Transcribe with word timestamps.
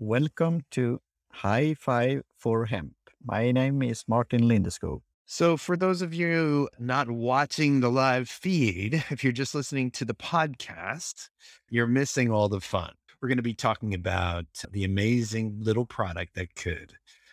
Welcome 0.00 0.62
to 0.70 1.00
High 1.32 1.74
Five 1.74 2.22
for 2.36 2.66
Hemp. 2.66 2.94
My 3.24 3.50
name 3.50 3.82
is 3.82 4.04
Martin 4.06 4.42
Lindeskog. 4.42 5.00
So, 5.26 5.56
for 5.56 5.76
those 5.76 6.02
of 6.02 6.14
you 6.14 6.68
not 6.78 7.10
watching 7.10 7.80
the 7.80 7.90
live 7.90 8.28
feed, 8.28 8.94
if 9.10 9.24
you're 9.24 9.32
just 9.32 9.56
listening 9.56 9.90
to 9.90 10.04
the 10.04 10.14
podcast, 10.14 11.30
you're 11.68 11.88
missing 11.88 12.30
all 12.30 12.48
the 12.48 12.60
fun. 12.60 12.92
We're 13.20 13.26
going 13.26 13.38
to 13.38 13.42
be 13.42 13.54
talking 13.54 13.92
about 13.92 14.46
the 14.70 14.84
amazing 14.84 15.56
little 15.58 15.84
product 15.84 16.36
that 16.36 16.54
could 16.54 16.92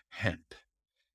hemp, 0.09 0.55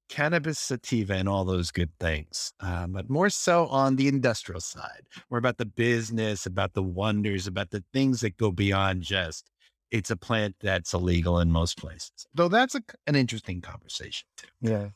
cannabis 0.08 0.60
sativa, 0.60 1.14
and 1.14 1.28
all 1.28 1.44
those 1.44 1.72
good 1.72 1.90
things. 1.98 2.52
Um, 2.60 2.92
but 2.92 3.10
more 3.10 3.28
so 3.28 3.66
on 3.66 3.96
the 3.96 4.06
industrial 4.06 4.60
side, 4.60 5.02
more 5.28 5.38
about 5.38 5.58
the 5.58 5.66
business, 5.66 6.46
about 6.46 6.74
the 6.74 6.82
wonders, 6.84 7.48
about 7.48 7.70
the 7.70 7.82
things 7.92 8.20
that 8.20 8.36
go 8.36 8.52
beyond 8.52 9.02
just 9.02 9.50
it's 9.90 10.10
a 10.10 10.16
plant 10.16 10.56
that's 10.60 10.94
illegal 10.94 11.38
in 11.40 11.50
most 11.50 11.76
places. 11.78 12.26
Though 12.34 12.48
that's 12.48 12.74
a, 12.74 12.82
an 13.06 13.16
interesting 13.16 13.60
conversation 13.60 14.26
too. 14.36 14.48
Yeah. 14.60 14.88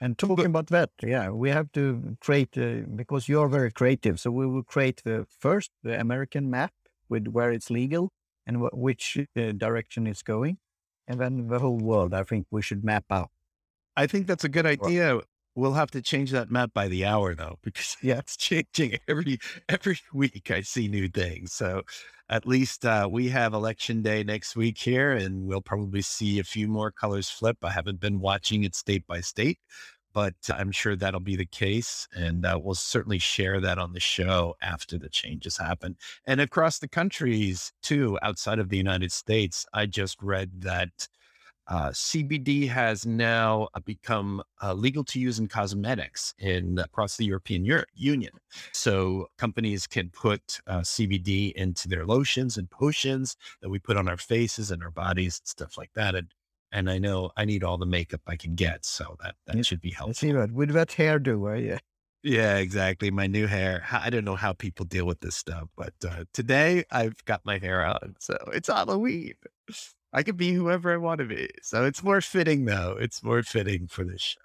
And 0.00 0.16
talking 0.16 0.46
about 0.46 0.68
that, 0.68 0.90
yeah, 1.02 1.30
we 1.30 1.50
have 1.50 1.72
to 1.72 2.16
create, 2.20 2.56
uh, 2.56 2.86
because 2.94 3.28
you're 3.28 3.48
very 3.48 3.72
creative. 3.72 4.20
So 4.20 4.30
we 4.30 4.46
will 4.46 4.62
create 4.62 5.02
the 5.04 5.26
first, 5.28 5.72
the 5.82 5.98
American 5.98 6.48
map 6.50 6.72
with 7.08 7.26
where 7.26 7.50
it's 7.50 7.68
legal 7.68 8.12
and 8.46 8.58
wh- 8.58 8.78
which 8.78 9.18
uh, 9.18 9.52
direction 9.52 10.06
it's 10.06 10.22
going. 10.22 10.58
And 11.08 11.18
then 11.18 11.48
the 11.48 11.58
whole 11.58 11.78
world, 11.78 12.14
I 12.14 12.22
think 12.22 12.46
we 12.50 12.62
should 12.62 12.84
map 12.84 13.06
out. 13.10 13.30
I 13.96 14.06
think 14.06 14.28
that's 14.28 14.44
a 14.44 14.48
good 14.48 14.66
idea. 14.66 15.20
We'll 15.58 15.72
have 15.72 15.90
to 15.90 16.02
change 16.02 16.30
that 16.30 16.52
map 16.52 16.72
by 16.72 16.86
the 16.86 17.04
hour 17.04 17.34
though, 17.34 17.58
because 17.64 17.96
yeah, 18.02 18.18
it's 18.18 18.36
changing 18.36 18.98
every 19.08 19.38
every 19.68 19.98
week. 20.14 20.52
I 20.52 20.60
see 20.60 20.86
new 20.86 21.08
things. 21.08 21.52
So 21.52 21.82
at 22.30 22.46
least 22.46 22.84
uh, 22.84 23.08
we 23.10 23.28
have 23.30 23.54
election 23.54 24.00
day 24.02 24.22
next 24.22 24.54
week 24.54 24.78
here, 24.78 25.10
and 25.10 25.46
we'll 25.46 25.60
probably 25.60 26.02
see 26.02 26.38
a 26.38 26.44
few 26.44 26.68
more 26.68 26.92
colors 26.92 27.28
flip. 27.28 27.56
I 27.64 27.70
haven't 27.70 27.98
been 27.98 28.20
watching 28.20 28.62
it 28.62 28.76
state 28.76 29.04
by 29.08 29.20
state, 29.20 29.58
but 30.12 30.34
I'm 30.48 30.70
sure 30.70 30.94
that'll 30.94 31.18
be 31.18 31.34
the 31.34 31.46
case. 31.46 32.06
And 32.14 32.46
uh, 32.46 32.60
we'll 32.62 32.76
certainly 32.76 33.18
share 33.18 33.60
that 33.60 33.78
on 33.78 33.94
the 33.94 34.00
show 34.00 34.54
after 34.62 34.96
the 34.96 35.08
changes 35.08 35.56
happen. 35.56 35.96
And 36.24 36.40
across 36.40 36.78
the 36.78 36.88
countries, 36.88 37.72
too, 37.82 38.16
outside 38.22 38.60
of 38.60 38.68
the 38.68 38.76
United 38.76 39.10
States, 39.10 39.66
I 39.74 39.86
just 39.86 40.22
read 40.22 40.62
that 40.62 41.08
uh, 41.68 41.92
CBD 41.92 42.68
has 42.68 43.04
now 43.06 43.68
uh, 43.74 43.80
become 43.80 44.42
uh, 44.62 44.72
legal 44.74 45.04
to 45.04 45.20
use 45.20 45.38
in 45.38 45.48
cosmetics 45.48 46.34
in 46.38 46.78
across 46.78 47.16
the 47.16 47.26
European 47.26 47.64
Europe, 47.64 47.88
Union. 47.94 48.32
So 48.72 49.28
companies 49.38 49.86
can 49.86 50.10
put 50.10 50.60
uh, 50.66 50.80
CBD 50.80 51.52
into 51.52 51.88
their 51.88 52.06
lotions 52.06 52.56
and 52.56 52.70
potions 52.70 53.36
that 53.60 53.68
we 53.68 53.78
put 53.78 53.96
on 53.96 54.08
our 54.08 54.16
faces 54.16 54.70
and 54.70 54.82
our 54.82 54.90
bodies 54.90 55.40
and 55.40 55.48
stuff 55.48 55.76
like 55.78 55.90
that. 55.94 56.14
And 56.14 56.32
and 56.70 56.90
I 56.90 56.98
know 56.98 57.30
I 57.36 57.44
need 57.46 57.64
all 57.64 57.78
the 57.78 57.86
makeup 57.86 58.20
I 58.26 58.36
can 58.36 58.54
get, 58.54 58.84
so 58.84 59.16
that 59.22 59.36
that 59.46 59.54
Yeah, 59.56 59.62
should 59.64 59.80
be 59.80 59.90
helpful. 59.90 60.14
see 60.14 60.32
that 60.32 60.52
with 60.52 60.70
that 60.70 60.88
hairdo, 60.90 61.50
uh, 61.50 61.54
yeah. 61.54 61.78
Yeah, 62.22 62.56
exactly. 62.58 63.10
My 63.10 63.26
new 63.28 63.46
hair. 63.46 63.86
I 63.92 64.10
don't 64.10 64.24
know 64.24 64.34
how 64.36 64.52
people 64.52 64.84
deal 64.84 65.06
with 65.06 65.20
this 65.20 65.36
stuff, 65.36 65.68
but 65.76 65.94
uh, 66.06 66.24
today 66.32 66.84
I've 66.90 67.24
got 67.24 67.44
my 67.44 67.58
hair 67.58 67.84
on, 67.84 68.16
so 68.18 68.36
it's 68.52 68.68
Halloween. 68.68 69.34
I 70.12 70.22
can 70.22 70.36
be 70.36 70.52
whoever 70.52 70.92
I 70.92 70.96
want 70.96 71.18
to 71.18 71.26
be. 71.26 71.50
So 71.62 71.84
it's 71.84 72.02
more 72.02 72.20
fitting, 72.20 72.64
though. 72.64 72.96
It's 72.98 73.22
more 73.22 73.42
fitting 73.42 73.86
for 73.86 74.04
this 74.04 74.22
show. 74.22 74.40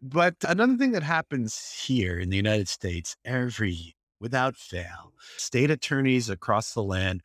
But 0.00 0.36
another 0.46 0.76
thing 0.76 0.92
that 0.92 1.02
happens 1.02 1.82
here 1.86 2.18
in 2.18 2.30
the 2.30 2.36
United 2.36 2.68
States 2.68 3.16
every, 3.24 3.96
without 4.20 4.56
fail, 4.56 5.12
state 5.36 5.70
attorneys 5.70 6.28
across 6.28 6.74
the 6.74 6.82
land, 6.82 7.22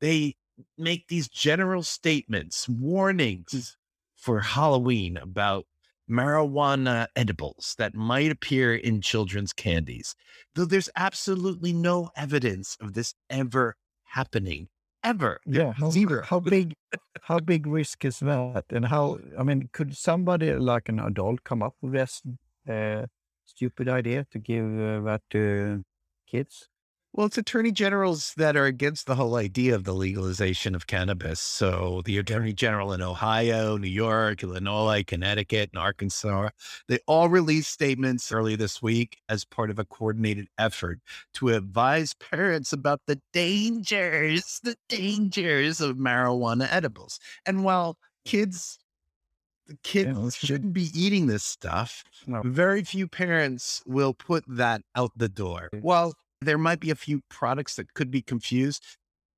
they 0.00 0.36
make 0.78 1.08
these 1.08 1.28
general 1.28 1.82
statements, 1.82 2.68
warnings 2.68 3.76
for 4.16 4.40
Halloween 4.40 5.16
about 5.16 5.66
marijuana 6.08 7.06
edibles 7.16 7.74
that 7.78 7.94
might 7.94 8.30
appear 8.30 8.74
in 8.74 9.00
children's 9.00 9.52
candies, 9.52 10.14
though 10.54 10.64
there's 10.64 10.90
absolutely 10.96 11.72
no 11.72 12.10
evidence 12.16 12.76
of 12.80 12.94
this 12.94 13.14
ever 13.30 13.76
happening. 14.04 14.68
Ever. 15.04 15.40
Yeah, 15.46 15.72
how, 15.72 15.90
Zero. 15.90 16.22
how 16.22 16.40
big, 16.40 16.74
how 17.22 17.38
big 17.40 17.66
risk 17.66 18.04
is 18.04 18.20
that? 18.20 18.64
And 18.70 18.86
how, 18.86 19.18
I 19.38 19.42
mean, 19.42 19.68
could 19.72 19.96
somebody 19.96 20.52
like 20.54 20.88
an 20.88 21.00
adult 21.00 21.44
come 21.44 21.62
up 21.62 21.74
with 21.80 21.92
this 21.92 22.22
uh, 22.68 23.06
stupid 23.44 23.88
idea 23.88 24.26
to 24.30 24.38
give 24.38 24.64
uh, 24.64 25.00
that 25.02 25.22
to 25.30 25.84
kids? 26.26 26.68
Well, 27.14 27.26
it's 27.26 27.36
attorney 27.36 27.72
generals 27.72 28.32
that 28.38 28.56
are 28.56 28.64
against 28.64 29.04
the 29.06 29.16
whole 29.16 29.36
idea 29.36 29.74
of 29.74 29.84
the 29.84 29.92
legalization 29.92 30.74
of 30.74 30.86
cannabis. 30.86 31.40
So 31.40 32.00
the 32.06 32.16
attorney 32.16 32.54
general 32.54 32.90
in 32.94 33.02
Ohio, 33.02 33.76
New 33.76 33.86
York, 33.88 34.42
Illinois, 34.42 35.04
Connecticut, 35.06 35.68
and 35.74 35.78
Arkansas, 35.78 36.48
they 36.88 37.00
all 37.06 37.28
released 37.28 37.70
statements 37.70 38.32
early 38.32 38.56
this 38.56 38.80
week 38.80 39.18
as 39.28 39.44
part 39.44 39.68
of 39.68 39.78
a 39.78 39.84
coordinated 39.84 40.48
effort 40.56 41.00
to 41.34 41.50
advise 41.50 42.14
parents 42.14 42.72
about 42.72 43.02
the 43.06 43.20
dangers, 43.34 44.60
the 44.64 44.76
dangers 44.88 45.82
of 45.82 45.96
marijuana 45.98 46.66
edibles. 46.70 47.20
And 47.44 47.62
while 47.62 47.98
kids, 48.24 48.78
the 49.66 49.76
kids 49.82 50.10
good. 50.18 50.32
shouldn't 50.32 50.72
be 50.72 50.88
eating 50.94 51.26
this 51.26 51.44
stuff, 51.44 52.04
No. 52.26 52.40
very 52.42 52.82
few 52.84 53.06
parents 53.06 53.82
will 53.86 54.14
put 54.14 54.44
that 54.48 54.80
out 54.96 55.10
the 55.14 55.28
door. 55.28 55.68
While 55.82 56.14
there 56.42 56.58
might 56.58 56.80
be 56.80 56.90
a 56.90 56.94
few 56.94 57.22
products 57.28 57.76
that 57.76 57.94
could 57.94 58.10
be 58.10 58.22
confused. 58.22 58.84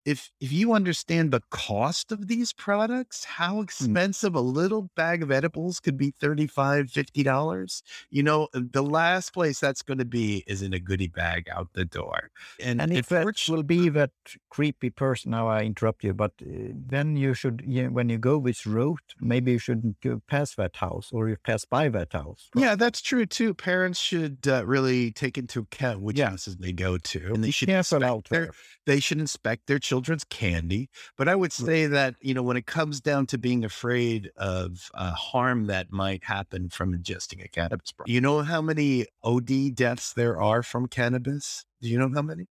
If 0.05 0.31
if 0.41 0.53
you 0.53 0.73
understand 0.75 1.33
the 1.33 1.41
cost 1.51 2.13
of 2.13 2.29
these 2.29 2.53
products, 2.53 3.25
how 3.25 3.61
expensive 3.61 4.35
a 4.35 4.41
little 4.41 4.91
bag 4.97 5.23
of 5.23 5.31
edibles 5.31 5.81
could 5.81 5.97
be 5.97 6.11
35 6.11 6.87
$50, 6.91 7.83
you 8.11 8.23
know, 8.23 8.49
the 8.53 8.83
last 8.83 9.33
place 9.33 9.61
that's 9.61 9.83
going 9.83 9.99
to 9.99 10.05
be 10.05 10.45
is 10.47 10.63
in 10.63 10.73
a 10.75 10.79
goodie 10.81 11.09
bag 11.09 11.49
out 11.51 11.69
the 11.73 11.85
door. 11.85 12.31
And, 12.61 12.81
And 12.83 12.93
if 12.93 13.09
that 13.09 13.27
will 13.49 13.63
be 13.63 13.89
that 13.91 14.11
creepy 14.51 14.91
person, 14.91 15.31
now 15.31 15.49
I 15.49 15.63
interrupt 15.63 16.05
you, 16.05 16.13
but 16.13 16.33
uh, 16.43 16.47
then 16.75 17.17
you 17.17 17.35
should, 17.35 17.63
yeah, 17.67 17.89
when 17.89 18.09
you 18.09 18.19
go 18.19 18.41
this 18.41 18.67
route, 18.67 19.15
maybe 19.21 19.53
you 19.53 19.59
shouldn't 19.59 20.01
go 20.01 20.21
past 20.29 20.57
that 20.57 20.77
house 20.77 21.11
or 21.13 21.29
you 21.29 21.37
pass 21.45 21.65
by 21.65 21.89
that 21.89 22.13
house. 22.13 22.51
yeah, 22.57 22.75
that's 22.75 23.01
true 23.01 23.27
too. 23.27 23.55
Parents 23.55 23.99
should 23.99 24.47
uh, 24.47 24.65
really 24.67 25.13
take 25.13 25.39
into 25.39 25.61
account 25.61 26.01
which 26.03 26.19
Yeah. 26.19 26.31
houses 26.31 26.57
they 26.57 26.73
go 26.73 26.99
to, 26.99 27.33
and 27.35 27.43
they 27.43 27.51
should 27.51 27.69
inspect 27.71 28.05
out 28.05 28.25
their 28.31 28.45
there. 28.47 28.53
they 28.87 29.01
should 29.01 29.19
inspect 29.21 29.67
their 29.67 29.79
children's 29.95 30.25
candy. 30.25 30.89
But 31.17 31.29
I 31.29 31.37
would 31.37 31.53
say 31.53 31.87
that, 31.87 32.17
you 32.21 32.35
know, 32.35 32.43
when 32.43 32.57
it 32.57 32.67
comes 32.67 33.01
down 33.01 33.27
to 33.27 33.39
being 33.39 33.65
afraid 33.65 34.31
of 34.37 34.91
uh, 34.95 35.13
harm 35.13 35.67
that 35.67 35.93
might 35.93 36.25
happen 36.25 36.69
from 36.69 36.93
ingesting 36.93 37.45
a 37.45 37.49
cannabis 37.49 37.93
product, 37.93 38.11
you 38.11 38.21
know 38.21 38.43
how 38.43 38.61
many 38.61 39.07
OD 39.23 39.75
deaths 39.75 40.13
there 40.13 40.41
are 40.41 40.65
from 40.65 40.89
cannabis? 40.89 41.65
Do 41.81 41.89
you 41.89 41.99
know 41.99 42.11
how 42.13 42.23
many? 42.23 42.47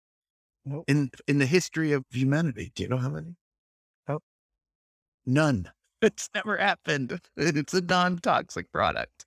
Nope. 0.66 0.84
In 0.88 1.10
in 1.28 1.40
the 1.40 1.46
history 1.46 1.94
of 1.94 2.04
humanity, 2.12 2.74
do 2.76 2.84
you 2.84 2.90
know 2.90 2.98
how 2.98 3.10
many? 3.10 3.36
Nope. 4.08 4.24
None. 5.26 5.72
It's 6.02 6.30
never 6.34 6.58
happened. 6.58 7.20
It's 7.36 7.74
a 7.74 7.82
non-toxic 7.82 8.72
product. 8.72 9.26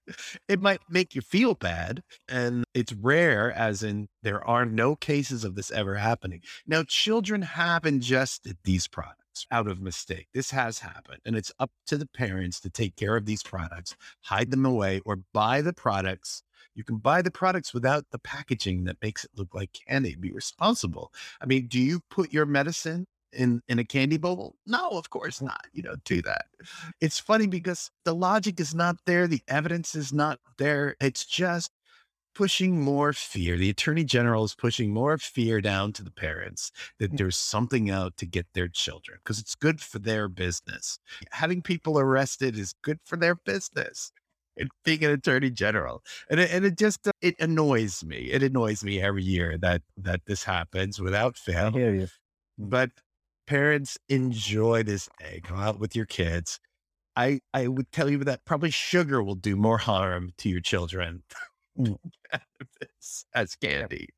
It 0.48 0.60
might 0.60 0.80
make 0.88 1.14
you 1.14 1.20
feel 1.20 1.54
bad, 1.54 2.02
and 2.28 2.64
it's 2.74 2.92
rare, 2.92 3.52
as 3.52 3.82
in 3.82 4.08
there 4.22 4.46
are 4.48 4.64
no 4.64 4.96
cases 4.96 5.44
of 5.44 5.54
this 5.54 5.70
ever 5.70 5.96
happening. 5.96 6.40
Now, 6.66 6.82
children 6.82 7.42
have 7.42 7.84
ingested 7.84 8.56
these 8.64 8.88
products 8.88 9.46
out 9.50 9.68
of 9.68 9.80
mistake. 9.80 10.28
This 10.32 10.50
has 10.50 10.78
happened, 10.78 11.20
and 11.24 11.36
it's 11.36 11.52
up 11.58 11.70
to 11.86 11.98
the 11.98 12.06
parents 12.06 12.60
to 12.60 12.70
take 12.70 12.96
care 12.96 13.16
of 13.16 13.26
these 13.26 13.42
products, 13.42 13.96
hide 14.22 14.50
them 14.50 14.64
away, 14.64 15.00
or 15.04 15.20
buy 15.32 15.60
the 15.60 15.72
products. 15.72 16.42
You 16.74 16.84
can 16.84 16.98
buy 16.98 17.20
the 17.20 17.30
products 17.30 17.74
without 17.74 18.06
the 18.12 18.18
packaging 18.18 18.84
that 18.84 18.96
makes 19.02 19.24
it 19.24 19.30
look 19.36 19.54
like 19.54 19.78
candy. 19.86 20.16
Be 20.16 20.32
responsible. 20.32 21.12
I 21.40 21.46
mean, 21.46 21.66
do 21.66 21.78
you 21.78 22.00
put 22.08 22.32
your 22.32 22.46
medicine 22.46 23.06
in 23.32 23.62
in 23.68 23.78
a 23.78 23.84
candy 23.84 24.18
bowl? 24.18 24.56
No, 24.66 24.90
of 24.90 25.10
course 25.10 25.40
not. 25.40 25.66
You 25.72 25.82
don't 25.82 26.04
do 26.04 26.22
that. 26.22 26.46
It's 27.00 27.18
funny 27.18 27.46
because 27.46 27.90
the 28.04 28.14
logic 28.14 28.60
is 28.60 28.74
not 28.74 28.96
there, 29.06 29.26
the 29.26 29.42
evidence 29.48 29.94
is 29.94 30.12
not 30.12 30.40
there. 30.58 30.96
It's 31.00 31.24
just 31.24 31.70
pushing 32.34 32.80
more 32.80 33.12
fear. 33.12 33.56
The 33.56 33.70
attorney 33.70 34.04
general 34.04 34.44
is 34.44 34.54
pushing 34.54 34.92
more 34.92 35.18
fear 35.18 35.60
down 35.60 35.92
to 35.94 36.02
the 36.02 36.10
parents 36.10 36.72
that 36.98 37.16
there's 37.16 37.36
something 37.36 37.90
out 37.90 38.16
to 38.18 38.26
get 38.26 38.46
their 38.54 38.68
children 38.68 39.18
because 39.22 39.38
it's 39.38 39.54
good 39.54 39.80
for 39.80 39.98
their 39.98 40.28
business. 40.28 40.98
Having 41.32 41.62
people 41.62 41.98
arrested 41.98 42.56
is 42.58 42.74
good 42.82 42.98
for 43.04 43.16
their 43.16 43.34
business. 43.34 44.12
And 44.56 44.70
being 44.84 45.02
an 45.02 45.10
attorney 45.12 45.48
general, 45.48 46.02
and 46.28 46.38
it, 46.38 46.50
and 46.52 46.66
it 46.66 46.76
just 46.76 47.08
uh, 47.08 47.12
it 47.22 47.36
annoys 47.40 48.04
me. 48.04 48.30
It 48.30 48.42
annoys 48.42 48.84
me 48.84 49.00
every 49.00 49.22
year 49.22 49.56
that 49.56 49.80
that 49.96 50.20
this 50.26 50.44
happens 50.44 51.00
without 51.00 51.38
I 51.48 51.52
fail. 51.52 51.70
hear 51.70 51.94
you. 51.94 52.08
But 52.58 52.90
parents 53.46 53.98
enjoy 54.08 54.82
this 54.82 55.08
day. 55.18 55.40
Go 55.46 55.56
out 55.56 55.78
with 55.78 55.96
your 55.96 56.06
kids. 56.06 56.58
I 57.16 57.40
I 57.52 57.68
would 57.68 57.92
tell 57.92 58.10
you 58.10 58.18
that 58.24 58.44
probably 58.44 58.70
sugar 58.70 59.22
will 59.22 59.34
do 59.34 59.56
more 59.56 59.78
harm 59.78 60.30
to 60.38 60.48
your 60.48 60.60
children 60.60 61.22
mm. 61.78 61.96
Cannabis 62.80 63.26
as 63.34 63.56
candy. 63.56 64.08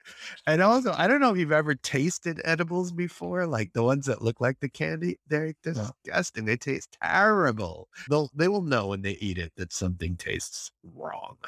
And 0.46 0.62
also, 0.62 0.92
I 0.92 1.06
don't 1.06 1.20
know 1.20 1.32
if 1.32 1.38
you've 1.38 1.52
ever 1.52 1.74
tasted 1.74 2.40
edibles 2.44 2.92
before, 2.92 3.46
like 3.46 3.72
the 3.72 3.82
ones 3.82 4.06
that 4.06 4.22
look 4.22 4.40
like 4.40 4.60
the 4.60 4.68
candy. 4.68 5.18
They're 5.26 5.54
disgusting. 5.62 6.44
They 6.44 6.56
taste 6.56 6.96
terrible. 7.02 7.88
They'll 8.06 8.30
they 8.34 8.48
will 8.48 8.62
know 8.62 8.88
when 8.88 9.02
they 9.02 9.12
eat 9.12 9.38
it 9.38 9.52
that 9.56 9.72
something 9.72 10.16
tastes 10.16 10.70
wrong. 10.82 11.38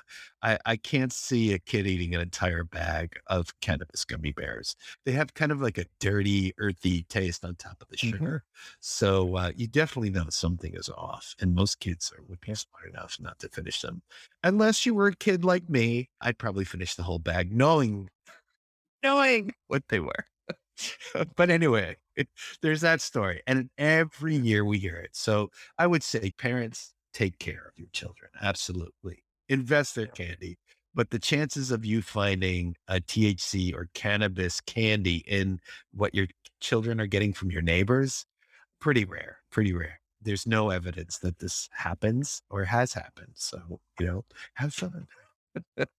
I, 0.42 0.58
I 0.66 0.76
can't 0.76 1.12
see 1.12 1.52
a 1.52 1.58
kid 1.58 1.86
eating 1.86 2.14
an 2.14 2.20
entire 2.20 2.64
bag 2.64 3.18
of 3.26 3.58
cannabis 3.60 4.04
gummy 4.04 4.32
bears. 4.32 4.76
They 5.04 5.12
have 5.12 5.34
kind 5.34 5.52
of 5.52 5.60
like 5.60 5.78
a 5.78 5.86
dirty, 6.00 6.52
earthy 6.58 7.04
taste 7.04 7.44
on 7.44 7.56
top 7.56 7.82
of 7.82 7.88
the 7.88 7.96
Mhm. 8.02 8.36
sugar. 8.36 8.44
So 8.80 9.36
uh, 9.36 9.52
you 9.56 9.66
definitely 9.66 10.10
know 10.10 10.26
something 10.30 10.74
is 10.74 10.88
off. 10.88 11.34
And 11.40 11.54
most 11.54 11.80
kids 11.80 12.12
are, 12.16 12.22
would 12.24 12.40
be 12.40 12.54
smart 12.54 12.88
enough 12.88 13.16
not 13.20 13.38
to 13.40 13.48
finish 13.48 13.80
them. 13.82 14.02
Unless 14.42 14.86
you 14.86 14.94
were 14.94 15.08
a 15.08 15.16
kid 15.16 15.44
like 15.44 15.68
me, 15.68 16.10
I'd 16.20 16.38
probably 16.38 16.64
finish 16.64 16.85
the 16.94 17.02
whole 17.02 17.18
bag 17.18 17.52
knowing 17.52 18.08
knowing 19.02 19.52
what 19.68 19.82
they 19.88 20.00
were. 20.00 20.26
but 21.36 21.50
anyway, 21.50 21.96
it, 22.16 22.28
there's 22.62 22.80
that 22.80 23.00
story. 23.00 23.42
And 23.46 23.70
every 23.78 24.36
year 24.36 24.64
we 24.64 24.78
hear 24.78 24.96
it. 24.96 25.10
So 25.12 25.50
I 25.78 25.86
would 25.86 26.02
say 26.02 26.32
parents 26.38 26.94
take 27.12 27.38
care 27.38 27.66
of 27.68 27.78
your 27.78 27.88
children. 27.92 28.30
Absolutely. 28.42 29.24
Invest 29.48 29.94
their 29.94 30.06
candy. 30.06 30.58
But 30.94 31.10
the 31.10 31.18
chances 31.18 31.70
of 31.70 31.84
you 31.84 32.00
finding 32.00 32.74
a 32.88 33.00
THC 33.00 33.74
or 33.74 33.88
cannabis 33.92 34.60
candy 34.62 35.22
in 35.26 35.60
what 35.92 36.14
your 36.14 36.26
children 36.60 37.00
are 37.00 37.06
getting 37.06 37.34
from 37.34 37.50
your 37.50 37.60
neighbors, 37.60 38.24
pretty 38.80 39.04
rare, 39.04 39.38
pretty 39.50 39.74
rare. 39.74 40.00
There's 40.22 40.46
no 40.46 40.70
evidence 40.70 41.18
that 41.18 41.38
this 41.38 41.68
happens 41.72 42.40
or 42.48 42.64
has 42.64 42.94
happened. 42.94 43.32
So, 43.34 43.80
you 44.00 44.06
know, 44.06 44.24
have 44.54 44.72
fun. 44.72 45.06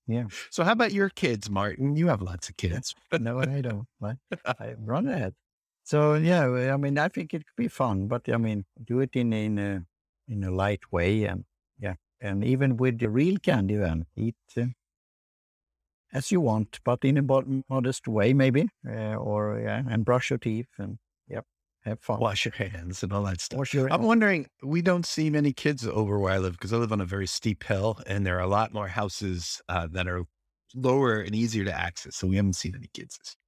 Yeah. 0.08 0.26
So, 0.52 0.64
how 0.64 0.72
about 0.72 0.94
your 0.94 1.10
kids, 1.10 1.50
Martin? 1.50 1.96
You 1.96 2.08
have 2.08 2.22
lots 2.22 2.50
of 2.50 2.58
kids. 2.58 2.96
no, 3.20 3.40
I 3.40 3.62
don't. 3.62 3.88
Right? 4.00 4.18
I 4.46 4.76
run 4.80 5.08
ahead. 5.08 5.34
So 5.84 6.16
yeah, 6.16 6.74
I 6.74 6.78
mean, 6.78 6.98
I 6.98 7.08
think 7.08 7.34
it 7.34 7.46
could 7.46 7.56
be 7.56 7.70
fun, 7.70 8.08
but 8.08 8.28
I 8.30 8.38
mean, 8.38 8.66
do 8.84 9.00
it 9.00 9.12
in 9.16 9.32
in 9.34 9.58
a 9.58 9.86
in 10.28 10.44
a 10.44 10.52
light 10.52 10.82
way, 10.92 11.24
and 11.24 11.46
yeah, 11.80 11.96
and 12.20 12.44
even 12.44 12.76
with 12.78 13.00
the 13.00 13.10
real 13.10 13.38
candy, 13.38 13.76
then 13.78 14.06
eat 14.18 14.36
uh, 14.58 14.66
as 16.14 16.32
you 16.32 16.42
want, 16.42 16.80
but 16.84 17.04
in 17.04 17.18
a 17.18 17.22
modest 17.70 18.08
way, 18.08 18.34
maybe, 18.34 18.68
uh, 18.88 19.16
or 19.16 19.60
yeah, 19.60 19.84
and 19.90 20.06
brush 20.06 20.30
your 20.30 20.40
teeth, 20.40 20.68
and 20.78 20.98
have 21.90 22.00
fun. 22.00 22.20
Wash 22.20 22.46
your 22.46 22.54
hands 22.54 23.04
and 23.04 23.12
all 23.14 23.24
that 23.24 23.42
stuff. 23.42 23.58
Wash 23.58 23.74
your 23.74 23.92
I'm 23.92 24.04
wondering, 24.04 24.48
we 24.64 24.82
don't 24.82 25.06
see 25.06 25.30
many 25.30 25.54
kids 25.54 25.86
over 25.86 26.20
where 26.20 26.34
I 26.34 26.38
live 26.38 26.54
because 26.54 26.74
I 26.74 26.78
live 26.78 26.92
on 26.92 27.02
a 27.02 27.06
very 27.06 27.28
steep 27.28 27.64
hill 27.64 28.00
and 28.06 28.26
there 28.26 28.38
are 28.38 28.42
a 28.42 28.48
lot 28.48 28.74
more 28.74 28.88
houses 28.88 29.62
uh, 29.70 29.88
that 29.92 30.08
are 30.08 30.24
lower 30.76 31.20
and 31.20 31.36
easier 31.36 31.66
to 31.66 31.74
access. 31.74 32.16
So 32.16 32.28
we 32.28 32.36
haven't 32.36 32.54
seen 32.54 32.76
any 32.76 32.90
kids 32.94 33.18
this 33.18 33.36
year. 33.36 33.47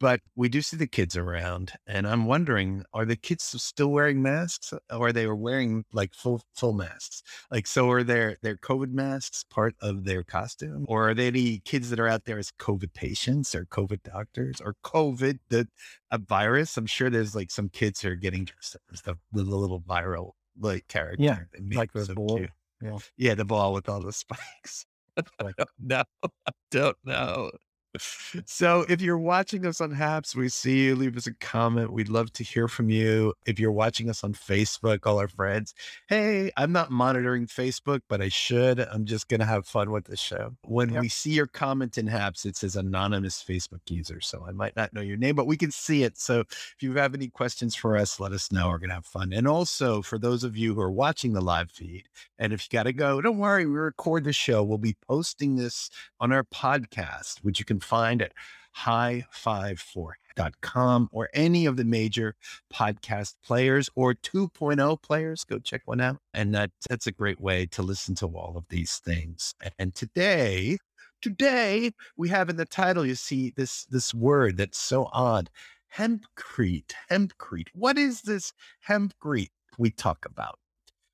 But 0.00 0.20
we 0.36 0.48
do 0.48 0.60
see 0.62 0.76
the 0.76 0.86
kids 0.86 1.16
around. 1.16 1.72
And 1.86 2.06
I'm 2.06 2.26
wondering, 2.26 2.84
are 2.92 3.04
the 3.04 3.16
kids 3.16 3.44
still 3.62 3.88
wearing 3.88 4.22
masks 4.22 4.72
or 4.90 5.08
are 5.08 5.12
they 5.12 5.26
wearing 5.26 5.84
like 5.92 6.14
full 6.14 6.42
full 6.54 6.72
masks? 6.72 7.22
Like 7.50 7.66
so 7.66 7.90
are 7.90 8.02
their 8.02 8.36
their 8.42 8.56
COVID 8.56 8.92
masks 8.92 9.44
part 9.48 9.74
of 9.80 10.04
their 10.04 10.22
costume? 10.22 10.84
Or 10.88 11.10
are 11.10 11.14
they 11.14 11.28
any 11.28 11.60
kids 11.60 11.90
that 11.90 12.00
are 12.00 12.08
out 12.08 12.24
there 12.24 12.38
as 12.38 12.50
COVID 12.58 12.92
patients 12.94 13.54
or 13.54 13.66
COVID 13.66 14.02
doctors 14.02 14.60
or 14.60 14.76
COVID 14.84 15.38
the 15.48 15.68
a 16.10 16.18
virus? 16.18 16.76
I'm 16.76 16.86
sure 16.86 17.10
there's 17.10 17.34
like 17.34 17.50
some 17.50 17.68
kids 17.68 18.00
who 18.00 18.10
are 18.10 18.16
getting 18.16 18.44
dressed 18.44 18.76
up 18.76 18.82
as 18.92 19.02
the, 19.02 19.16
the 19.32 19.42
little 19.42 19.80
viral 19.80 20.32
like 20.58 20.86
character. 20.88 21.22
Yeah, 21.22 21.38
like 21.72 21.92
the 21.92 22.04
so 22.04 22.14
ball. 22.14 22.38
cute. 22.38 22.50
Yeah. 22.82 22.98
Yeah, 23.16 23.34
the 23.34 23.44
ball 23.44 23.72
with 23.72 23.88
all 23.88 24.00
the 24.00 24.12
spikes. 24.12 24.86
I 25.16 25.52
don't 25.56 25.68
know. 25.78 26.02
I 26.24 26.52
don't 26.70 26.96
know. 27.04 27.50
So 27.98 28.84
if 28.88 29.00
you're 29.00 29.18
watching 29.18 29.64
us 29.66 29.80
on 29.80 29.92
Haps, 29.92 30.34
we 30.34 30.48
see 30.48 30.84
you. 30.86 30.96
Leave 30.96 31.16
us 31.16 31.26
a 31.26 31.34
comment. 31.34 31.92
We'd 31.92 32.08
love 32.08 32.32
to 32.34 32.42
hear 32.44 32.66
from 32.66 32.90
you. 32.90 33.34
If 33.46 33.60
you're 33.60 33.70
watching 33.72 34.10
us 34.10 34.24
on 34.24 34.34
Facebook, 34.34 35.00
all 35.06 35.18
our 35.18 35.28
friends, 35.28 35.74
hey, 36.08 36.50
I'm 36.56 36.72
not 36.72 36.90
monitoring 36.90 37.46
Facebook, 37.46 38.00
but 38.08 38.20
I 38.20 38.28
should. 38.28 38.80
I'm 38.80 39.04
just 39.04 39.28
going 39.28 39.40
to 39.40 39.46
have 39.46 39.66
fun 39.66 39.90
with 39.92 40.06
the 40.06 40.16
show. 40.16 40.56
When 40.64 40.90
Yep. 40.94 41.02
we 41.02 41.08
see 41.08 41.30
your 41.32 41.46
comment 41.46 41.96
in 41.96 42.06
Haps, 42.08 42.44
it 42.44 42.56
says 42.56 42.74
anonymous 42.76 43.42
Facebook 43.42 43.80
user. 43.88 44.20
So 44.20 44.44
I 44.46 44.52
might 44.52 44.74
not 44.76 44.92
know 44.92 45.00
your 45.00 45.16
name, 45.16 45.36
but 45.36 45.46
we 45.46 45.56
can 45.56 45.70
see 45.70 46.02
it. 46.02 46.18
So 46.18 46.40
if 46.40 46.76
you 46.80 46.94
have 46.94 47.14
any 47.14 47.28
questions 47.28 47.74
for 47.74 47.96
us, 47.96 48.18
let 48.18 48.32
us 48.32 48.50
know. 48.50 48.68
We're 48.68 48.78
going 48.78 48.88
to 48.90 48.96
have 48.96 49.06
fun. 49.06 49.32
And 49.32 49.46
also 49.46 50.02
for 50.02 50.18
those 50.18 50.42
of 50.44 50.56
you 50.56 50.74
who 50.74 50.80
are 50.80 50.90
watching 50.90 51.32
the 51.32 51.40
live 51.40 51.70
feed, 51.70 52.08
and 52.38 52.52
if 52.52 52.64
you 52.64 52.76
got 52.76 52.84
to 52.84 52.92
go, 52.92 53.20
don't 53.20 53.38
worry, 53.38 53.66
we 53.66 53.74
record 53.76 54.24
the 54.24 54.32
show. 54.32 54.62
We'll 54.64 54.78
be 54.78 54.96
posting 55.06 55.56
this 55.56 55.90
on 56.20 56.32
our 56.32 56.44
podcast, 56.44 57.38
which 57.42 57.58
you 57.58 57.64
can 57.64 57.78
find 57.84 58.22
at 58.22 58.32
high54.com 58.76 61.08
or 61.12 61.28
any 61.32 61.66
of 61.66 61.76
the 61.76 61.84
major 61.84 62.34
podcast 62.72 63.34
players 63.44 63.88
or 63.94 64.14
2.0 64.14 65.00
players. 65.02 65.44
Go 65.44 65.58
check 65.58 65.82
one 65.84 66.00
out. 66.00 66.16
And 66.32 66.54
that, 66.54 66.70
that's 66.88 67.06
a 67.06 67.12
great 67.12 67.38
way 67.40 67.66
to 67.66 67.82
listen 67.82 68.14
to 68.16 68.26
all 68.26 68.54
of 68.56 68.64
these 68.68 68.96
things. 68.98 69.54
And 69.78 69.94
today, 69.94 70.78
today 71.22 71.92
we 72.16 72.30
have 72.30 72.48
in 72.48 72.56
the 72.56 72.64
title, 72.64 73.06
you 73.06 73.14
see 73.14 73.52
this, 73.56 73.84
this 73.86 74.12
word 74.12 74.56
that's 74.56 74.78
so 74.78 75.08
odd, 75.12 75.50
hempcrete, 75.96 76.94
hempcrete. 77.10 77.68
What 77.74 77.96
is 77.98 78.22
this 78.22 78.52
hempcrete 78.88 79.50
we 79.78 79.90
talk 79.90 80.26
about? 80.26 80.58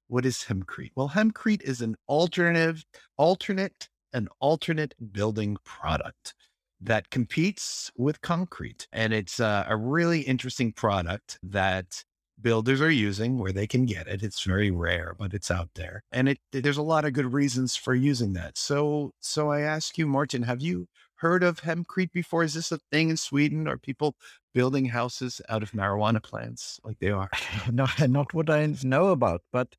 What 0.08 0.24
is 0.26 0.46
hempcrete? 0.48 0.90
Well, 0.96 1.10
hempcrete 1.10 1.62
is 1.62 1.82
an 1.82 1.94
alternative, 2.08 2.84
alternate, 3.16 3.88
an 4.12 4.28
alternate 4.40 4.94
building 5.12 5.56
product 5.64 6.34
that 6.80 7.10
competes 7.10 7.90
with 7.96 8.20
concrete. 8.20 8.88
And 8.92 9.12
it's 9.12 9.40
uh, 9.40 9.64
a 9.68 9.76
really 9.76 10.20
interesting 10.20 10.72
product 10.72 11.38
that 11.42 12.04
builders 12.40 12.80
are 12.80 12.90
using 12.90 13.38
where 13.38 13.52
they 13.52 13.66
can 13.66 13.84
get 13.84 14.06
it. 14.06 14.22
It's 14.22 14.42
very 14.42 14.70
rare, 14.70 15.14
but 15.18 15.34
it's 15.34 15.50
out 15.50 15.70
there. 15.74 16.02
And 16.10 16.28
it 16.28 16.38
there's 16.52 16.78
a 16.78 16.82
lot 16.82 17.04
of 17.04 17.12
good 17.12 17.32
reasons 17.32 17.76
for 17.76 17.94
using 17.94 18.32
that. 18.34 18.56
So 18.56 19.12
so 19.20 19.50
I 19.50 19.60
ask 19.60 19.98
you, 19.98 20.06
Martin, 20.06 20.42
have 20.44 20.62
you 20.62 20.86
heard 21.16 21.42
of 21.42 21.60
hempcrete 21.62 22.12
before? 22.12 22.42
Is 22.42 22.54
this 22.54 22.72
a 22.72 22.78
thing 22.90 23.10
in 23.10 23.16
Sweden? 23.16 23.68
Are 23.68 23.76
people 23.76 24.14
building 24.54 24.86
houses 24.86 25.40
out 25.48 25.62
of 25.62 25.72
marijuana 25.72 26.22
plants 26.22 26.80
like 26.82 26.98
they 26.98 27.10
are? 27.10 27.30
no, 27.70 27.86
not 28.08 28.32
what 28.32 28.48
I 28.48 28.74
know 28.82 29.08
about, 29.08 29.42
but 29.52 29.76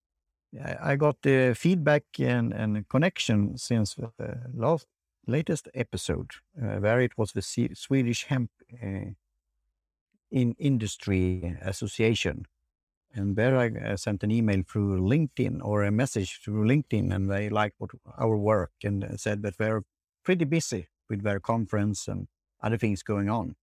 I 0.81 0.97
got 0.97 1.21
the 1.23 1.55
feedback 1.57 2.03
and, 2.19 2.51
and 2.53 2.87
connection 2.89 3.57
since 3.57 3.95
the 3.95 4.37
last 4.53 4.85
latest 5.27 5.69
episode, 5.73 6.31
uh, 6.61 6.77
where 6.79 6.99
it 7.01 7.17
was 7.17 7.31
the 7.31 7.41
Se- 7.41 7.73
Swedish 7.73 8.25
Hemp 8.25 8.51
uh, 8.81 9.11
in 10.31 10.55
Industry 10.57 11.57
Association, 11.61 12.45
and 13.13 13.35
there 13.35 13.57
I 13.57 13.67
uh, 13.67 13.97
sent 13.97 14.23
an 14.23 14.31
email 14.31 14.63
through 14.67 15.01
LinkedIn 15.01 15.59
or 15.61 15.83
a 15.83 15.91
message 15.91 16.39
through 16.43 16.65
LinkedIn, 16.65 17.13
and 17.13 17.29
they 17.29 17.49
liked 17.49 17.75
what 17.77 17.91
our 18.17 18.37
work 18.37 18.71
and 18.83 19.03
uh, 19.03 19.17
said 19.17 19.41
that 19.43 19.57
they're 19.57 19.83
pretty 20.23 20.45
busy 20.45 20.87
with 21.09 21.23
their 21.23 21.39
conference 21.39 22.07
and 22.07 22.27
other 22.63 22.77
things 22.77 23.03
going 23.03 23.29
on. 23.29 23.55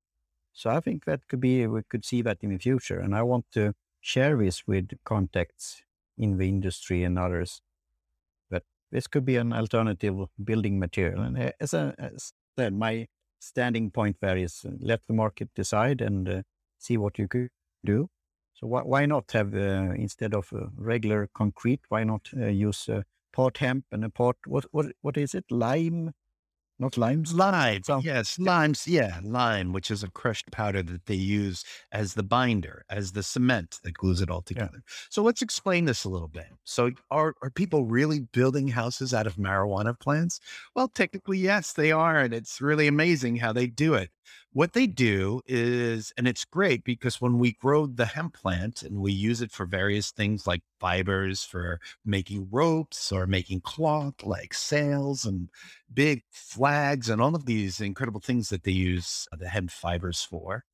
So 0.53 0.71
I 0.71 0.81
think 0.81 1.05
that 1.05 1.29
could 1.29 1.41
be 1.41 1.67
we 1.67 1.83
could 1.83 2.05
see 2.05 2.21
that 2.23 2.39
in 2.43 2.51
the 2.51 2.59
future, 2.59 2.99
and 2.99 3.15
I 3.15 3.23
want 3.23 3.47
to 3.53 3.75
share 4.01 4.37
this 4.37 4.67
with 4.67 4.91
contacts 5.05 5.83
in 6.17 6.37
the 6.37 6.49
industry 6.49 7.05
and 7.05 7.19
others. 7.19 7.63
This 8.91 9.07
could 9.07 9.25
be 9.25 9.37
an 9.37 9.53
alternative 9.53 10.17
building 10.43 10.79
material. 10.79 11.21
And 11.21 11.39
uh, 11.39 11.53
as 11.61 11.75
I 11.75 11.93
said, 12.57 12.75
my 12.75 13.07
standing 13.39 13.91
point 13.91 14.17
uh, 14.23 14.71
let 14.81 15.01
the 15.07 15.15
market 15.15 15.51
decide 15.55 16.01
and 16.01 16.29
uh, 16.29 16.43
see 16.79 16.97
what 16.97 17.19
you 17.19 17.29
could 17.29 17.51
do. 17.85 18.09
So 18.55 18.67
why, 18.67 18.83
why 18.83 19.07
not 19.07 19.31
have 19.33 19.55
uh, 19.55 19.93
instead 19.97 20.35
of 20.35 20.53
uh, 20.53 20.67
regular 20.77 21.29
concrete? 21.35 21.81
Why 21.89 22.05
not 22.05 22.29
uh, 22.37 22.47
use 22.47 22.89
uh, 22.89 23.03
part 23.33 23.59
hemp 23.59 23.85
and 23.93 24.05
a 24.05 24.11
part 24.11 24.37
what 24.47 24.65
what 24.73 24.87
what 25.01 25.17
is 25.17 25.35
it? 25.35 25.45
Lime, 25.51 26.13
not 26.79 26.97
limes. 26.97 27.33
Lime, 27.35 27.83
So- 27.83 28.01
yes, 28.01 28.39
limes, 28.39 28.87
yeah, 28.87 29.21
lime, 29.23 29.73
which 29.73 29.91
is 29.91 30.03
a 30.03 30.11
crushed 30.11 30.51
powder 30.53 30.83
that 30.83 31.07
they 31.07 31.15
use 31.15 31.65
as 31.93 32.15
the 32.15 32.23
binder, 32.23 32.85
as 32.89 33.13
the 33.13 33.23
cement 33.23 33.79
that 33.83 33.95
glues 33.95 34.21
it 34.21 34.31
all 34.31 34.43
together. 34.43 34.83
So 35.11 35.23
let's 35.23 35.43
explain 35.43 35.85
this 35.87 36.05
a 36.05 36.09
little 36.09 36.29
bit. 36.29 36.47
So 36.65 36.91
are 37.11 37.35
are 37.43 37.51
people 37.51 37.85
really 37.87 38.21
building 38.21 38.69
houses 38.69 39.13
out 39.15 39.27
of 39.27 39.37
marijuana 39.37 39.99
plants? 39.99 40.41
Well, 40.75 40.89
technically, 40.89 41.39
yes, 41.39 41.73
they 41.73 41.93
are, 41.93 42.19
and 42.21 42.33
it's 42.35 42.61
really 42.61 42.87
amazing 42.87 43.37
how 43.37 43.53
they 43.53 43.67
do 43.67 43.95
it. 43.95 44.11
What 44.53 44.73
they 44.73 44.87
do 44.87 45.43
is, 45.47 46.13
and 46.17 46.27
it's 46.27 46.45
great 46.45 46.83
because 46.83 47.21
when 47.21 47.39
we 47.39 47.53
grow 47.53 47.87
the 47.87 48.07
hemp 48.07 48.35
plant 48.35 48.83
and 48.83 48.99
we 48.99 49.13
use 49.13 49.43
it 49.43 49.53
for 49.53 49.67
various 49.67 50.11
things 50.11 50.47
like 50.47 50.63
fibers 50.81 51.45
for 51.45 51.81
making 52.05 52.49
ropes 52.51 53.13
or 53.13 53.27
making 53.27 53.61
cloth 53.61 54.25
like 54.25 54.55
sails 54.55 55.25
and 55.25 55.51
big 55.93 56.23
flags 56.31 57.09
and 57.09 57.21
all 57.21 57.35
of 57.35 57.47
these 57.47 57.81
incredible 57.81 58.21
things 58.21 58.49
that 58.49 58.65
they 58.65 58.73
use 58.73 59.29
the 59.33 59.49
hemp 59.49 59.71
fibers 59.71 60.23
for. 60.23 60.65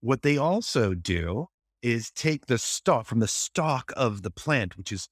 What 0.00 0.22
they 0.22 0.38
also 0.38 0.94
do 0.94 1.48
is 1.82 2.10
take 2.10 2.46
the 2.46 2.58
stalk 2.58 3.06
from 3.06 3.20
the 3.20 3.28
stalk 3.28 3.92
of 3.96 4.22
the 4.22 4.30
plant, 4.30 4.76
which 4.76 4.92
is 4.92 5.08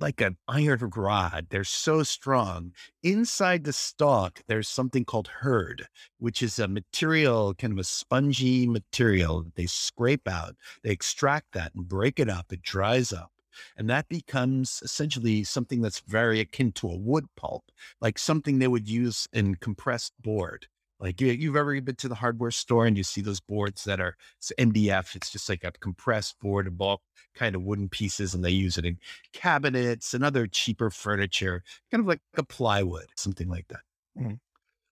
like 0.00 0.20
an 0.20 0.36
iron 0.48 0.90
rod. 0.94 1.46
They're 1.50 1.64
so 1.64 2.02
strong. 2.02 2.72
Inside 3.02 3.64
the 3.64 3.72
stalk, 3.72 4.40
there's 4.46 4.68
something 4.68 5.04
called 5.04 5.28
hurd, 5.28 5.88
which 6.18 6.42
is 6.42 6.58
a 6.58 6.68
material, 6.68 7.54
kind 7.54 7.72
of 7.72 7.78
a 7.78 7.84
spongy 7.84 8.66
material 8.66 9.42
that 9.42 9.54
they 9.56 9.66
scrape 9.66 10.28
out. 10.28 10.56
They 10.82 10.90
extract 10.90 11.52
that 11.52 11.74
and 11.74 11.88
break 11.88 12.18
it 12.18 12.28
up. 12.28 12.52
It 12.52 12.62
dries 12.62 13.12
up. 13.12 13.30
And 13.76 13.90
that 13.90 14.08
becomes 14.08 14.80
essentially 14.82 15.44
something 15.44 15.82
that's 15.82 16.00
very 16.00 16.40
akin 16.40 16.72
to 16.72 16.88
a 16.88 16.96
wood 16.96 17.26
pulp, 17.36 17.64
like 18.00 18.18
something 18.18 18.58
they 18.58 18.68
would 18.68 18.88
use 18.88 19.28
in 19.32 19.56
compressed 19.56 20.14
board. 20.22 20.66
Like 21.00 21.20
you, 21.20 21.32
you've 21.32 21.56
ever 21.56 21.80
been 21.80 21.96
to 21.96 22.08
the 22.08 22.14
hardware 22.14 22.50
store 22.50 22.86
and 22.86 22.96
you 22.96 23.02
see 23.02 23.22
those 23.22 23.40
boards 23.40 23.84
that 23.84 24.00
are 24.00 24.16
it's 24.38 24.52
MDF. 24.58 25.16
It's 25.16 25.30
just 25.30 25.48
like 25.48 25.64
a 25.64 25.72
compressed 25.72 26.38
board 26.40 26.66
of 26.66 26.76
bulk 26.76 27.00
kind 27.34 27.54
of 27.54 27.62
wooden 27.62 27.88
pieces, 27.88 28.34
and 28.34 28.44
they 28.44 28.50
use 28.50 28.76
it 28.76 28.84
in 28.84 28.98
cabinets 29.32 30.12
and 30.14 30.24
other 30.24 30.46
cheaper 30.46 30.90
furniture, 30.90 31.62
kind 31.90 32.00
of 32.00 32.06
like 32.06 32.20
a 32.36 32.42
plywood, 32.42 33.06
something 33.16 33.48
like 33.48 33.68
that. 33.68 33.80
Mm-hmm. 34.18 34.34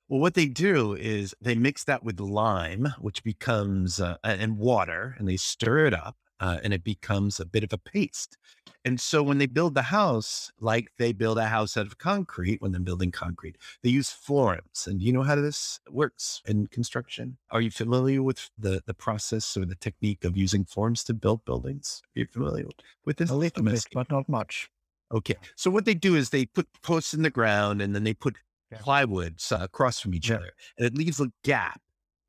Well, 0.08 0.20
what 0.20 0.34
they 0.34 0.46
do 0.46 0.94
is 0.94 1.34
they 1.40 1.54
mix 1.54 1.84
that 1.84 2.02
with 2.02 2.18
lime, 2.18 2.94
which 2.98 3.22
becomes 3.22 4.00
uh, 4.00 4.16
and 4.24 4.56
water, 4.56 5.14
and 5.18 5.28
they 5.28 5.36
stir 5.36 5.84
it 5.86 5.92
up 5.92 6.16
uh, 6.40 6.58
and 6.62 6.72
it 6.72 6.84
becomes 6.84 7.40
a 7.40 7.44
bit 7.44 7.64
of 7.64 7.72
a 7.72 7.78
paste. 7.78 8.36
And 8.84 9.00
so 9.00 9.22
when 9.22 9.38
they 9.38 9.46
build 9.46 9.74
the 9.74 9.82
house, 9.82 10.50
like 10.60 10.88
they 10.98 11.12
build 11.12 11.38
a 11.38 11.46
house 11.46 11.76
out 11.76 11.86
of 11.86 11.98
concrete, 11.98 12.62
when 12.62 12.72
they're 12.72 12.80
building 12.80 13.10
concrete, 13.10 13.56
they 13.82 13.90
use 13.90 14.10
forms. 14.10 14.86
And 14.86 15.02
you 15.02 15.12
know 15.12 15.22
how 15.22 15.34
this 15.34 15.80
works 15.90 16.40
in 16.46 16.68
construction? 16.68 17.36
Are 17.50 17.60
you 17.60 17.70
familiar 17.70 18.22
with 18.22 18.50
the, 18.56 18.82
the 18.86 18.94
process 18.94 19.56
or 19.56 19.66
the 19.66 19.74
technique 19.74 20.24
of 20.24 20.36
using 20.36 20.64
forms 20.64 21.04
to 21.04 21.14
build 21.14 21.44
buildings? 21.44 22.02
Are 22.16 22.20
you 22.20 22.26
familiar 22.26 22.66
with 23.04 23.16
this? 23.16 23.30
A 23.30 23.34
little 23.34 23.62
bit, 23.62 23.86
but 23.92 24.10
not 24.10 24.28
much. 24.28 24.70
Okay. 25.12 25.36
So 25.56 25.70
what 25.70 25.84
they 25.84 25.94
do 25.94 26.14
is 26.14 26.30
they 26.30 26.46
put 26.46 26.68
posts 26.82 27.14
in 27.14 27.22
the 27.22 27.30
ground 27.30 27.82
and 27.82 27.94
then 27.94 28.04
they 28.04 28.14
put 28.14 28.36
yeah. 28.70 28.78
plywood 28.80 29.40
uh, 29.50 29.58
across 29.60 30.00
from 30.00 30.14
each 30.14 30.28
yeah. 30.28 30.36
other 30.36 30.52
and 30.76 30.86
it 30.86 30.94
leaves 30.94 31.20
a 31.20 31.32
gap 31.42 31.80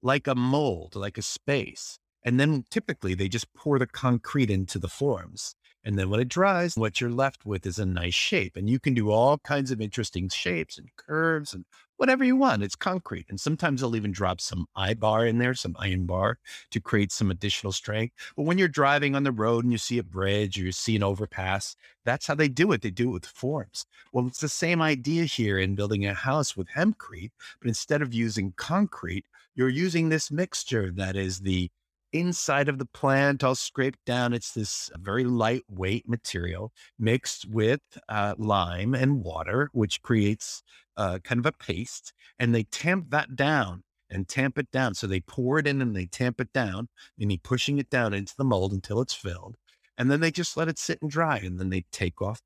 like 0.02 0.28
a 0.28 0.36
mold, 0.36 0.96
like 0.96 1.18
a 1.18 1.22
space. 1.22 2.00
And 2.24 2.40
then 2.40 2.66
typically 2.70 3.14
they 3.14 3.30
just 3.30 3.54
pour 3.54 3.80
the 3.80 3.88
concrete 3.88 4.50
into 4.50 4.80
the 4.80 4.90
forms. 4.90 5.56
And 5.84 5.98
then 5.98 6.10
when 6.10 6.20
it 6.20 6.28
dries, 6.28 6.76
what 6.76 7.00
you're 7.00 7.10
left 7.10 7.46
with 7.46 7.66
is 7.66 7.80
a 7.80 7.86
nice 7.86 8.14
shape. 8.14 8.58
And 8.58 8.70
you 8.70 8.80
can 8.80 8.94
do 8.94 9.12
all 9.12 9.38
kinds 9.38 9.72
of 9.72 9.80
interesting 9.80 10.28
shapes 10.28 10.78
and 10.78 10.90
curves 10.98 11.54
and 11.54 11.64
whatever 11.96 12.24
you 12.24 12.36
want. 12.36 12.64
It's 12.64 12.76
concrete. 12.76 13.28
And 13.30 13.40
sometimes 13.40 13.80
they'll 13.80 13.96
even 13.96 14.12
drop 14.12 14.42
some 14.42 14.68
eye 14.76 14.94
bar 14.94 15.26
in 15.26 15.38
there, 15.38 15.54
some 15.54 15.76
iron 15.80 16.06
bar 16.06 16.38
to 16.72 16.82
create 16.82 17.14
some 17.14 17.32
additional 17.32 17.72
strength. 17.72 18.14
But 18.36 18.44
when 18.44 18.58
you're 18.58 18.68
driving 18.68 19.16
on 19.16 19.24
the 19.24 19.32
road 19.32 19.64
and 19.64 19.72
you 19.72 19.78
see 19.78 19.98
a 19.98 20.04
bridge 20.04 20.60
or 20.60 20.64
you 20.64 20.74
see 20.74 20.98
an 20.98 21.04
overpass, 21.04 21.78
that's 22.04 22.28
how 22.28 22.36
they 22.36 22.50
do 22.50 22.74
it. 22.74 22.82
They 22.82 22.92
do 22.92 23.10
it 23.10 23.14
with 23.14 23.26
forms. 23.26 23.86
Well, 24.12 24.28
it's 24.28 24.42
the 24.42 24.50
same 24.50 24.82
idea 24.82 25.24
here 25.24 25.58
in 25.58 25.76
building 25.76 26.06
a 26.06 26.14
house 26.14 26.58
with 26.58 26.68
hempcrete, 26.70 27.32
but 27.62 27.70
instead 27.70 28.02
of 28.02 28.14
using 28.14 28.54
concrete, 28.58 29.26
you're 29.56 29.70
using 29.70 30.10
this 30.10 30.30
mixture 30.30 30.92
that 30.92 31.16
is 31.16 31.40
the 31.40 31.70
inside 32.14 32.70
of 32.70 32.80
the 32.80 32.86
plant, 32.86 33.44
all 33.44 33.56
scraped 33.56 34.04
down. 34.06 34.34
It's 34.34 34.52
this 34.52 34.90
very 34.98 35.24
lightweight 35.24 36.08
material 36.08 36.72
mixed 36.98 37.48
with 37.50 37.82
uh, 38.08 38.36
lime 38.38 38.94
and 38.94 39.24
water, 39.24 39.70
which 39.74 40.02
creates 40.02 40.64
uh, 40.98 41.20
kind 41.24 41.40
of 41.40 41.46
a 41.46 41.52
paste. 41.52 42.14
And 42.38 42.54
they 42.54 42.64
tamp 42.64 43.10
that 43.10 43.36
down 43.36 43.84
and 44.10 44.28
tamp 44.28 44.58
it 44.58 44.72
down. 44.72 44.96
So 44.96 45.08
they 45.08 45.22
pour 45.22 45.60
it 45.60 45.68
in 45.68 45.82
and 45.82 45.96
they 45.96 46.06
tamp 46.06 46.42
it 46.42 46.52
down, 46.54 46.90
and 47.20 47.32
you 47.32 47.40
pushing 47.40 47.78
it 47.78 47.90
down 47.90 48.14
into 48.14 48.34
the 48.38 48.44
mold 48.44 48.74
until 48.74 49.02
it's 49.02 49.14
filled. 49.14 49.56
And 49.98 50.10
then 50.10 50.22
they 50.22 50.32
just 50.32 50.58
let 50.58 50.70
it 50.70 50.80
sit 50.80 51.02
and 51.02 51.12
dry. 51.12 51.38
And 51.38 51.60
then 51.60 51.70
they 51.70 51.86
take 51.92 52.22
off 52.22 52.42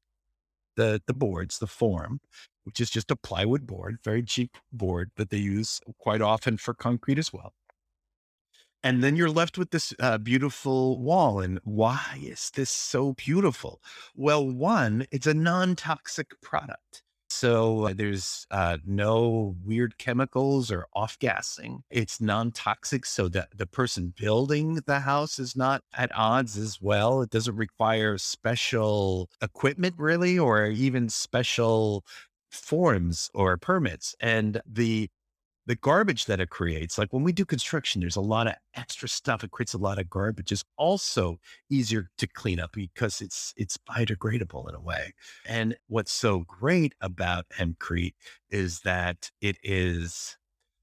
the, 0.75 1.01
the 1.05 1.13
boards, 1.13 1.59
the 1.59 1.67
form, 1.67 2.19
which 2.63 2.81
is 2.81 2.89
just 2.89 3.11
a 3.11 3.15
plywood 3.15 3.67
board, 3.67 3.97
very 4.03 4.23
cheap 4.23 4.57
board 4.71 5.11
that 5.17 5.29
they 5.29 5.37
use 5.37 5.79
quite 5.99 6.21
often 6.21 6.57
for 6.57 6.73
concrete 6.73 7.19
as 7.19 7.31
well 7.31 7.53
and 8.83 9.03
then 9.03 9.15
you're 9.15 9.29
left 9.29 9.57
with 9.57 9.71
this 9.71 9.93
uh, 9.99 10.17
beautiful 10.17 10.99
wall. 10.99 11.39
And 11.39 11.59
why 11.63 12.19
is 12.21 12.51
this 12.53 12.69
so 12.69 13.13
beautiful? 13.13 13.81
Well, 14.15 14.47
one, 14.47 15.07
it's 15.11 15.27
a 15.27 15.33
non 15.33 15.75
toxic 15.75 16.39
product. 16.41 17.03
So 17.29 17.87
uh, 17.87 17.93
there's 17.95 18.45
uh, 18.51 18.77
no 18.85 19.55
weird 19.65 19.97
chemicals 19.97 20.69
or 20.69 20.85
off 20.93 21.17
gassing. 21.17 21.83
It's 21.89 22.21
non 22.21 22.51
toxic. 22.51 23.05
So 23.05 23.29
that 23.29 23.49
the 23.57 23.65
person 23.65 24.13
building 24.15 24.81
the 24.85 24.99
house 24.99 25.39
is 25.39 25.55
not 25.55 25.81
at 25.95 26.11
odds 26.13 26.57
as 26.57 26.81
well. 26.81 27.21
It 27.21 27.29
doesn't 27.29 27.55
require 27.55 28.17
special 28.17 29.29
equipment, 29.41 29.95
really, 29.97 30.37
or 30.37 30.65
even 30.67 31.09
special 31.09 32.05
forms 32.51 33.31
or 33.33 33.57
permits. 33.57 34.15
And 34.19 34.61
the 34.65 35.09
the 35.65 35.75
garbage 35.75 36.25
that 36.25 36.39
it 36.39 36.49
creates, 36.49 36.97
like 36.97 37.13
when 37.13 37.23
we 37.23 37.31
do 37.31 37.45
construction, 37.45 38.01
there's 38.01 38.15
a 38.15 38.21
lot 38.21 38.47
of 38.47 38.55
extra 38.75 39.07
stuff. 39.07 39.43
It 39.43 39.51
creates 39.51 39.73
a 39.73 39.77
lot 39.77 39.99
of 39.99 40.09
garbage. 40.09 40.51
It's 40.51 40.63
also 40.77 41.39
easier 41.69 42.09
to 42.17 42.27
clean 42.27 42.59
up 42.59 42.71
because 42.73 43.21
it's 43.21 43.53
it's 43.55 43.77
biodegradable 43.77 44.67
in 44.67 44.75
a 44.75 44.81
way. 44.81 45.13
And 45.45 45.75
what's 45.87 46.11
so 46.11 46.39
great 46.47 46.93
about 47.01 47.45
hempcrete 47.57 48.13
is 48.49 48.81
that 48.81 49.31
it 49.41 49.57
is 49.63 50.37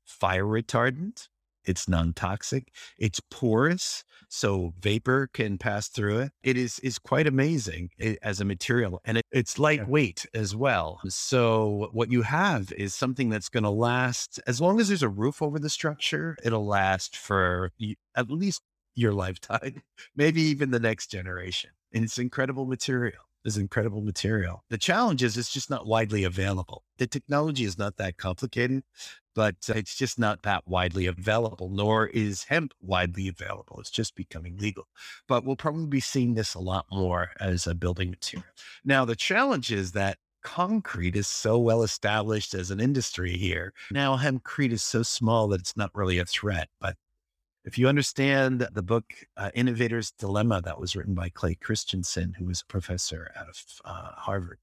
fire 0.05 0.45
retardant. 0.45 1.29
It's 1.71 1.89
non-toxic. 1.89 2.73
It's 2.99 3.21
porous, 3.31 4.05
so 4.29 4.75
vapor 4.81 5.29
can 5.33 5.57
pass 5.57 5.89
through 5.89 6.19
it. 6.19 6.33
It 6.43 6.57
is 6.57 6.81
is 6.81 6.99
quite 6.99 7.27
amazing 7.27 7.91
as 8.23 8.41
a 8.41 8.45
material, 8.45 9.01
and 9.05 9.19
it, 9.19 9.25
it's 9.31 9.59
lightweight 9.59 10.27
yeah. 10.35 10.41
as 10.41 10.57
well. 10.57 11.01
So 11.09 11.89
what 11.93 12.11
you 12.11 12.23
have 12.23 12.73
is 12.73 12.93
something 12.95 13.29
that's 13.29 13.49
going 13.49 13.63
to 13.63 13.71
last 13.71 14.41
as 14.47 14.61
long 14.61 14.81
as 14.81 14.89
there's 14.89 15.05
a 15.05 15.09
roof 15.09 15.41
over 15.41 15.59
the 15.61 15.71
structure. 15.71 16.37
It'll 16.43 16.67
last 16.67 17.17
for 17.17 17.71
at 18.17 18.31
least 18.31 18.63
your 18.97 19.13
lifetime, 19.13 19.83
maybe 20.17 20.43
even 20.43 20.73
the 20.73 20.81
next 20.81 21.07
generation. 21.07 21.71
And 21.93 22.05
it's 22.05 22.19
incredible 22.19 22.67
material 22.67 23.30
is 23.45 23.57
incredible 23.57 24.03
material. 24.03 24.65
The 24.71 24.79
challenge 24.79 25.23
is 25.23 25.37
it's 25.37 25.53
just 25.53 25.71
not 25.71 25.87
widely 25.87 26.25
available. 26.25 26.85
The 26.99 27.07
technology 27.07 27.65
is 27.65 27.79
not 27.79 27.97
that 27.97 28.17
complicated, 28.17 28.83
but 29.35 29.57
uh, 29.69 29.75
it's 29.77 29.97
just 29.97 30.19
not 30.19 30.43
that 30.43 30.67
widely 30.67 31.07
available, 31.07 31.71
nor 31.71 32.07
is 32.09 32.45
hemp 32.45 32.75
widely 32.81 33.29
available. 33.29 33.79
It's 33.81 33.91
just 33.91 34.15
becoming 34.15 34.57
legal. 34.59 34.89
But 35.29 35.45
we'll 35.45 35.57
probably 35.57 35.87
be 35.87 36.01
seeing 36.01 36.35
this 36.35 36.55
a 36.55 36.61
lot 36.61 36.87
more 36.91 37.31
as 37.41 37.67
a 37.67 37.75
building 37.75 38.11
material. 38.11 38.47
Now, 38.85 39.05
the 39.05 39.17
challenge 39.17 39.73
is 39.73 39.93
that 39.93 40.19
concrete 40.43 41.17
is 41.17 41.27
so 41.27 41.59
well 41.59 41.83
established 41.83 42.55
as 42.55 42.71
an 42.71 42.81
industry 42.81 43.37
here. 43.37 43.73
Now, 43.91 44.17
hempcrete 44.17 44.73
is 44.73 44.83
so 44.83 45.03
small 45.03 45.49
that 45.49 45.61
it's 45.61 45.77
not 45.77 45.91
really 45.95 46.19
a 46.19 46.25
threat, 46.25 46.69
but 46.81 46.97
if 47.65 47.77
you 47.77 47.89
understand 47.89 48.67
the 48.73 48.83
book 48.83 49.05
uh, 49.37 49.51
Innovator's 49.55 50.11
Dilemma 50.13 50.63
that 50.63 50.81
was 50.81 50.97
written 50.97 51.15
by 51.15 51.29
Clay 51.29 51.55
Christensen, 51.55 52.35
who 52.39 52.47
was 52.47 52.63
a 52.63 52.67
professor 52.67 53.31
out 53.37 53.49
of 53.49 53.57
uh, 53.85 54.13
Harvard 54.17 54.59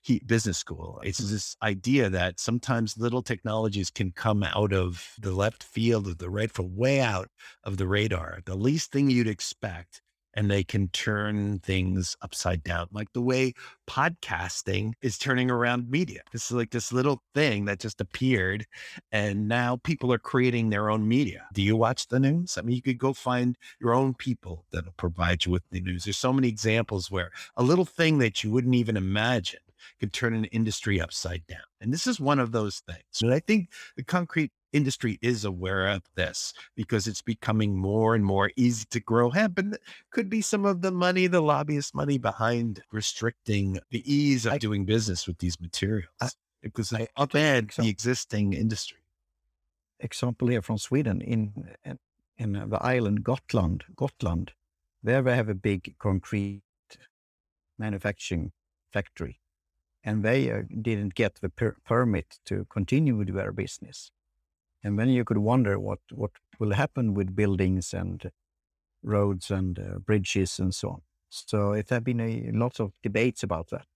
he, 0.00 0.20
Business 0.24 0.58
School, 0.58 1.00
it's 1.04 1.18
this 1.18 1.56
idea 1.62 2.08
that 2.08 2.40
sometimes 2.40 2.96
little 2.96 3.22
technologies 3.22 3.90
can 3.90 4.12
come 4.12 4.42
out 4.42 4.72
of 4.72 5.14
the 5.20 5.32
left 5.32 5.62
field 5.62 6.06
of 6.06 6.18
the 6.18 6.30
right, 6.30 6.50
from 6.50 6.74
way 6.74 7.00
out 7.00 7.28
of 7.64 7.76
the 7.76 7.86
radar, 7.86 8.40
the 8.46 8.56
least 8.56 8.92
thing 8.92 9.10
you'd 9.10 9.28
expect 9.28 10.00
and 10.38 10.48
they 10.48 10.62
can 10.62 10.86
turn 10.90 11.58
things 11.58 12.16
upside 12.22 12.62
down, 12.62 12.86
like 12.92 13.12
the 13.12 13.20
way 13.20 13.52
podcasting 13.88 14.92
is 15.02 15.18
turning 15.18 15.50
around 15.50 15.90
media. 15.90 16.20
This 16.30 16.44
is 16.44 16.52
like 16.52 16.70
this 16.70 16.92
little 16.92 17.20
thing 17.34 17.64
that 17.64 17.80
just 17.80 18.00
appeared, 18.00 18.64
and 19.10 19.48
now 19.48 19.80
people 19.82 20.12
are 20.12 20.18
creating 20.18 20.70
their 20.70 20.90
own 20.90 21.08
media. 21.08 21.48
Do 21.54 21.60
you 21.60 21.74
watch 21.74 22.06
the 22.06 22.20
news? 22.20 22.56
I 22.56 22.62
mean, 22.62 22.76
you 22.76 22.82
could 22.82 22.98
go 22.98 23.12
find 23.12 23.58
your 23.80 23.92
own 23.92 24.14
people 24.14 24.64
that'll 24.70 24.92
provide 24.92 25.44
you 25.44 25.50
with 25.50 25.64
the 25.72 25.80
news. 25.80 26.04
There's 26.04 26.16
so 26.16 26.32
many 26.32 26.46
examples 26.46 27.10
where 27.10 27.32
a 27.56 27.64
little 27.64 27.84
thing 27.84 28.18
that 28.18 28.44
you 28.44 28.52
wouldn't 28.52 28.76
even 28.76 28.96
imagine 28.96 29.58
could 29.98 30.12
turn 30.12 30.34
an 30.34 30.44
industry 30.46 31.00
upside 31.00 31.44
down. 31.48 31.66
And 31.80 31.92
this 31.92 32.06
is 32.06 32.20
one 32.20 32.38
of 32.38 32.52
those 32.52 32.80
things. 32.80 33.22
And 33.22 33.32
I 33.32 33.40
think 33.40 33.70
the 33.96 34.04
concrete 34.04 34.52
industry 34.72 35.18
is 35.22 35.44
aware 35.44 35.88
of 35.88 36.02
this 36.14 36.52
because 36.74 37.06
it's 37.06 37.22
becoming 37.22 37.76
more 37.76 38.14
and 38.14 38.24
more 38.24 38.50
easy 38.56 38.84
to 38.90 39.00
grow 39.00 39.30
hemp. 39.30 39.58
And 39.58 39.78
could 40.10 40.28
be 40.28 40.40
some 40.40 40.64
of 40.64 40.82
the 40.82 40.90
money, 40.90 41.26
the 41.26 41.40
lobbyist 41.40 41.94
money 41.94 42.18
behind 42.18 42.82
restricting 42.92 43.78
the 43.90 44.02
ease 44.12 44.46
of 44.46 44.54
I, 44.54 44.58
doing 44.58 44.84
business 44.84 45.26
with 45.26 45.38
these 45.38 45.60
materials 45.60 46.08
I, 46.20 46.28
because 46.62 46.90
they 46.90 47.08
upend 47.16 47.74
the 47.76 47.88
existing 47.88 48.52
industry. 48.52 48.98
Example 50.00 50.48
here 50.48 50.62
from 50.62 50.78
Sweden 50.78 51.20
in, 51.20 51.74
in, 51.84 51.98
in 52.36 52.52
the 52.52 52.78
island 52.80 53.24
Gotland, 53.24 53.84
Gotland, 53.96 54.52
there 55.02 55.22
they 55.22 55.34
have 55.34 55.48
a 55.48 55.54
big 55.54 55.96
concrete 55.98 56.62
manufacturing 57.78 58.52
factory 58.92 59.40
and 60.04 60.22
they 60.22 60.50
uh, 60.50 60.62
didn't 60.80 61.14
get 61.14 61.36
the 61.40 61.48
per- 61.48 61.76
permit 61.84 62.38
to 62.46 62.66
continue 62.70 63.16
with 63.16 63.34
their 63.34 63.52
business. 63.52 64.10
And 64.82 64.98
then 64.98 65.08
you 65.08 65.24
could 65.24 65.38
wonder 65.38 65.78
what, 65.78 66.00
what 66.12 66.32
will 66.58 66.72
happen 66.74 67.14
with 67.14 67.34
buildings 67.36 67.92
and 67.94 68.30
roads 69.02 69.50
and 69.50 69.78
uh, 69.78 69.98
bridges 70.00 70.58
and 70.58 70.74
so 70.74 70.90
on. 70.90 71.02
So 71.30 71.72
it 71.72 71.90
have 71.90 72.04
been 72.04 72.20
a 72.20 72.50
lot 72.52 72.80
of 72.80 72.92
debates 73.02 73.42
about 73.42 73.68
that. 73.70 73.86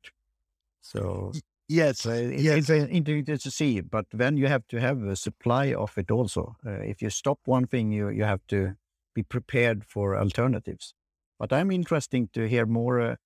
So 0.80 1.32
yes, 1.68 1.98
so 1.98 2.10
it- 2.10 2.40
yes. 2.40 2.56
it's 2.56 2.70
uh, 2.70 2.86
interesting 2.90 3.38
to 3.38 3.50
see. 3.50 3.80
But 3.80 4.06
then 4.10 4.36
you 4.36 4.46
have 4.48 4.66
to 4.68 4.80
have 4.80 5.02
a 5.02 5.16
supply 5.16 5.72
of 5.74 5.96
it 5.98 6.10
also. 6.10 6.56
Uh, 6.66 6.80
if 6.80 7.02
you 7.02 7.10
stop 7.10 7.40
one 7.46 7.66
thing, 7.66 7.92
you 7.92 8.08
you 8.10 8.24
have 8.24 8.46
to 8.48 8.76
be 9.14 9.22
prepared 9.22 9.84
for 9.84 10.16
alternatives. 10.16 10.94
But 11.38 11.52
I'm 11.52 11.70
interesting 11.70 12.28
to 12.34 12.48
hear 12.48 12.66
more 12.66 13.00
uh, 13.00 13.16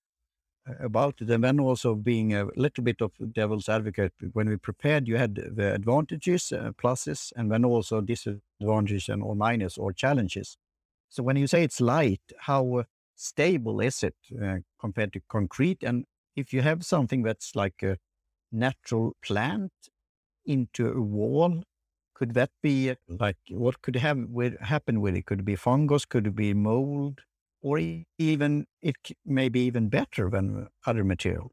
about 0.80 1.20
it, 1.20 1.30
and 1.30 1.44
then 1.44 1.61
also 1.61 1.94
being 1.94 2.35
a 2.35 2.46
little 2.56 2.85
bit 2.85 3.00
of 3.00 3.12
devil's 3.32 3.68
advocate. 3.68 4.12
When 4.32 4.49
we 4.49 4.56
prepared, 4.56 5.06
you 5.08 5.16
had 5.16 5.35
the 5.37 5.75
advantages, 5.75 6.52
uh, 6.52 6.73
pluses, 6.73 7.32
and 7.37 7.50
then 7.50 7.64
also 7.64 8.00
disadvantages 8.00 9.08
and 9.08 9.23
or 9.23 9.35
minus 9.37 9.78
or 9.78 9.92
challenges. 9.92 10.56
So 11.08 11.23
when 11.23 11.37
you 11.37 11.46
say 11.46 11.62
it's 11.64 11.80
light, 11.80 12.23
how 12.40 12.76
uh, 12.76 12.85
stable 13.14 13.80
is 13.80 14.02
it 14.02 14.16
uh, 14.42 14.58
compared 14.80 15.12
to 15.14 15.20
concrete? 15.28 15.82
And 15.82 16.04
if 16.37 16.52
you 16.52 16.62
have 16.62 16.85
something 16.85 17.23
that's 17.23 17.54
like 17.56 17.82
a 17.82 17.99
natural 18.52 19.16
plant 19.23 19.73
into 20.44 20.92
a 20.92 21.00
wall, 21.00 21.62
could 22.14 22.35
that 22.35 22.50
be 22.62 22.90
uh, 22.90 22.94
like 23.08 23.37
what 23.50 23.82
could 23.82 23.96
have 23.96 24.18
with, 24.28 24.58
happen 24.61 25.00
with 25.00 25.16
it? 25.16 25.26
Could 25.26 25.40
it 25.40 25.44
be 25.44 25.56
fungus? 25.56 26.04
Could 26.04 26.26
it 26.28 26.37
be 26.37 26.54
mold? 26.54 27.20
Or 27.63 27.81
even 28.19 28.67
it 28.83 28.97
may 29.25 29.49
be 29.49 29.61
even 29.61 29.89
better 29.89 30.31
than 30.31 30.69
other 30.87 31.05
material. 31.05 31.53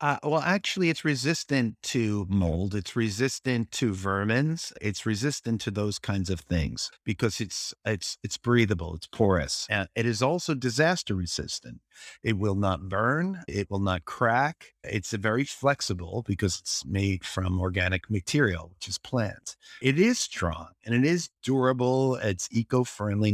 Uh, 0.00 0.18
well, 0.24 0.40
actually, 0.40 0.90
it's 0.90 1.04
resistant 1.04 1.76
to 1.82 2.26
mold. 2.28 2.74
It's 2.74 2.96
resistant 2.96 3.70
to 3.72 3.92
vermins. 3.92 4.72
It's 4.82 5.06
resistant 5.06 5.60
to 5.62 5.70
those 5.70 5.98
kinds 5.98 6.28
of 6.30 6.40
things 6.40 6.90
because 7.04 7.40
it's 7.40 7.72
it's 7.86 8.18
it's 8.22 8.36
breathable. 8.36 8.94
It's 8.96 9.06
porous. 9.06 9.66
And 9.70 9.88
it 9.94 10.04
is 10.04 10.20
also 10.20 10.54
disaster 10.54 11.14
resistant. 11.14 11.80
It 12.22 12.36
will 12.36 12.56
not 12.56 12.88
burn. 12.88 13.44
It 13.48 13.70
will 13.70 13.78
not 13.78 14.04
crack. 14.04 14.74
It's 14.82 15.12
very 15.12 15.44
flexible 15.44 16.24
because 16.26 16.58
it's 16.58 16.84
made 16.84 17.24
from 17.24 17.60
organic 17.60 18.10
material, 18.10 18.72
which 18.74 18.88
is 18.88 18.98
plants. 18.98 19.56
It 19.80 19.98
is 19.98 20.18
strong 20.18 20.70
and 20.84 20.94
it 20.94 21.04
is 21.04 21.30
durable. 21.42 22.16
It's 22.16 22.48
eco-friendly, 22.50 23.32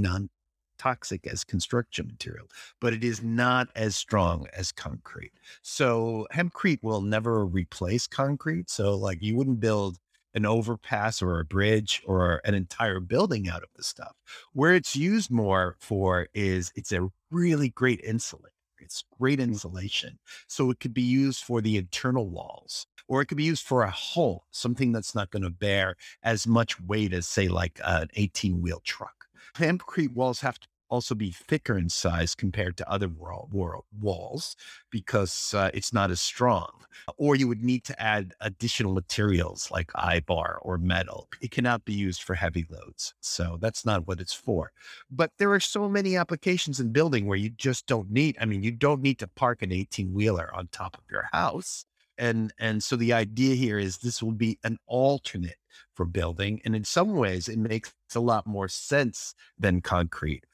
non-toxic 0.80 1.26
as 1.26 1.44
construction 1.44 2.06
material, 2.06 2.46
but 2.80 2.92
it 2.92 3.04
is 3.04 3.22
not 3.22 3.68
as 3.74 3.96
strong 3.96 4.46
as 4.54 4.72
concrete. 4.72 5.32
So 5.62 6.26
hempcrete 6.32 6.82
will 6.82 7.00
never 7.00 7.44
replace 7.44 8.06
concrete. 8.06 8.70
So 8.70 8.96
like 8.96 9.18
you 9.22 9.36
wouldn't 9.36 9.60
build 9.60 9.98
an 10.34 10.46
overpass 10.46 11.22
or 11.22 11.40
a 11.40 11.44
bridge 11.44 12.02
or 12.06 12.40
an 12.44 12.54
entire 12.54 13.00
building 13.00 13.48
out 13.48 13.62
of 13.62 13.68
the 13.76 13.82
stuff. 13.82 14.14
Where 14.52 14.74
it's 14.74 14.94
used 14.94 15.30
more 15.30 15.76
for 15.80 16.28
is 16.34 16.72
it's 16.76 16.92
a 16.92 17.08
really 17.30 17.70
great 17.70 18.00
insulator. 18.02 18.54
It's 18.78 19.04
great 19.18 19.40
mm. 19.40 19.44
insulation. 19.44 20.18
So 20.46 20.70
it 20.70 20.80
could 20.80 20.94
be 20.94 21.02
used 21.02 21.42
for 21.42 21.60
the 21.60 21.76
internal 21.76 22.28
walls 22.28 22.86
or 23.08 23.20
it 23.20 23.26
could 23.26 23.36
be 23.36 23.44
used 23.44 23.64
for 23.64 23.82
a 23.82 23.90
hull, 23.90 24.46
something 24.52 24.92
that's 24.92 25.16
not 25.16 25.32
going 25.32 25.42
to 25.42 25.50
bear 25.50 25.96
as 26.22 26.46
much 26.46 26.80
weight 26.80 27.12
as 27.12 27.26
say 27.26 27.48
like 27.48 27.80
an 27.84 28.08
18 28.14 28.62
wheel 28.62 28.80
truck. 28.84 29.20
Hempcrete 29.54 30.12
walls 30.12 30.40
have 30.40 30.58
to 30.60 30.68
also 30.90 31.14
be 31.14 31.30
thicker 31.30 31.78
in 31.78 31.88
size 31.88 32.34
compared 32.34 32.76
to 32.76 32.90
other 32.90 33.08
wall, 33.08 33.48
wall, 33.52 33.84
walls 34.00 34.56
because 34.90 35.54
uh, 35.54 35.70
it's 35.72 35.92
not 35.92 36.10
as 36.10 36.20
strong. 36.20 36.70
Or 37.16 37.36
you 37.36 37.46
would 37.48 37.62
need 37.62 37.84
to 37.84 38.02
add 38.02 38.34
additional 38.40 38.92
materials 38.92 39.70
like 39.70 39.90
I 39.94 40.20
bar 40.20 40.58
or 40.62 40.76
metal. 40.76 41.28
It 41.40 41.52
cannot 41.52 41.84
be 41.84 41.94
used 41.94 42.22
for 42.22 42.34
heavy 42.34 42.66
loads. 42.68 43.14
So 43.20 43.58
that's 43.60 43.86
not 43.86 44.06
what 44.06 44.20
it's 44.20 44.34
for. 44.34 44.72
But 45.10 45.30
there 45.38 45.52
are 45.52 45.60
so 45.60 45.88
many 45.88 46.16
applications 46.16 46.80
in 46.80 46.92
building 46.92 47.26
where 47.26 47.38
you 47.38 47.50
just 47.50 47.86
don't 47.86 48.10
need, 48.10 48.36
I 48.40 48.44
mean, 48.44 48.62
you 48.62 48.72
don't 48.72 49.00
need 49.00 49.18
to 49.20 49.28
park 49.28 49.62
an 49.62 49.72
18 49.72 50.12
wheeler 50.12 50.50
on 50.54 50.68
top 50.68 50.96
of 50.96 51.04
your 51.10 51.28
house. 51.32 51.84
And, 52.18 52.52
and 52.58 52.82
so 52.82 52.96
the 52.96 53.12
idea 53.14 53.54
here 53.54 53.78
is 53.78 53.98
this 53.98 54.22
will 54.22 54.32
be 54.32 54.58
an 54.64 54.78
alternate 54.86 55.56
for 55.94 56.04
building. 56.04 56.60
And 56.64 56.74
in 56.74 56.84
some 56.84 57.14
ways, 57.14 57.48
it 57.48 57.58
makes 57.58 57.94
a 58.14 58.20
lot 58.20 58.46
more 58.46 58.68
sense 58.68 59.34
than 59.58 59.80
concrete. 59.80 60.44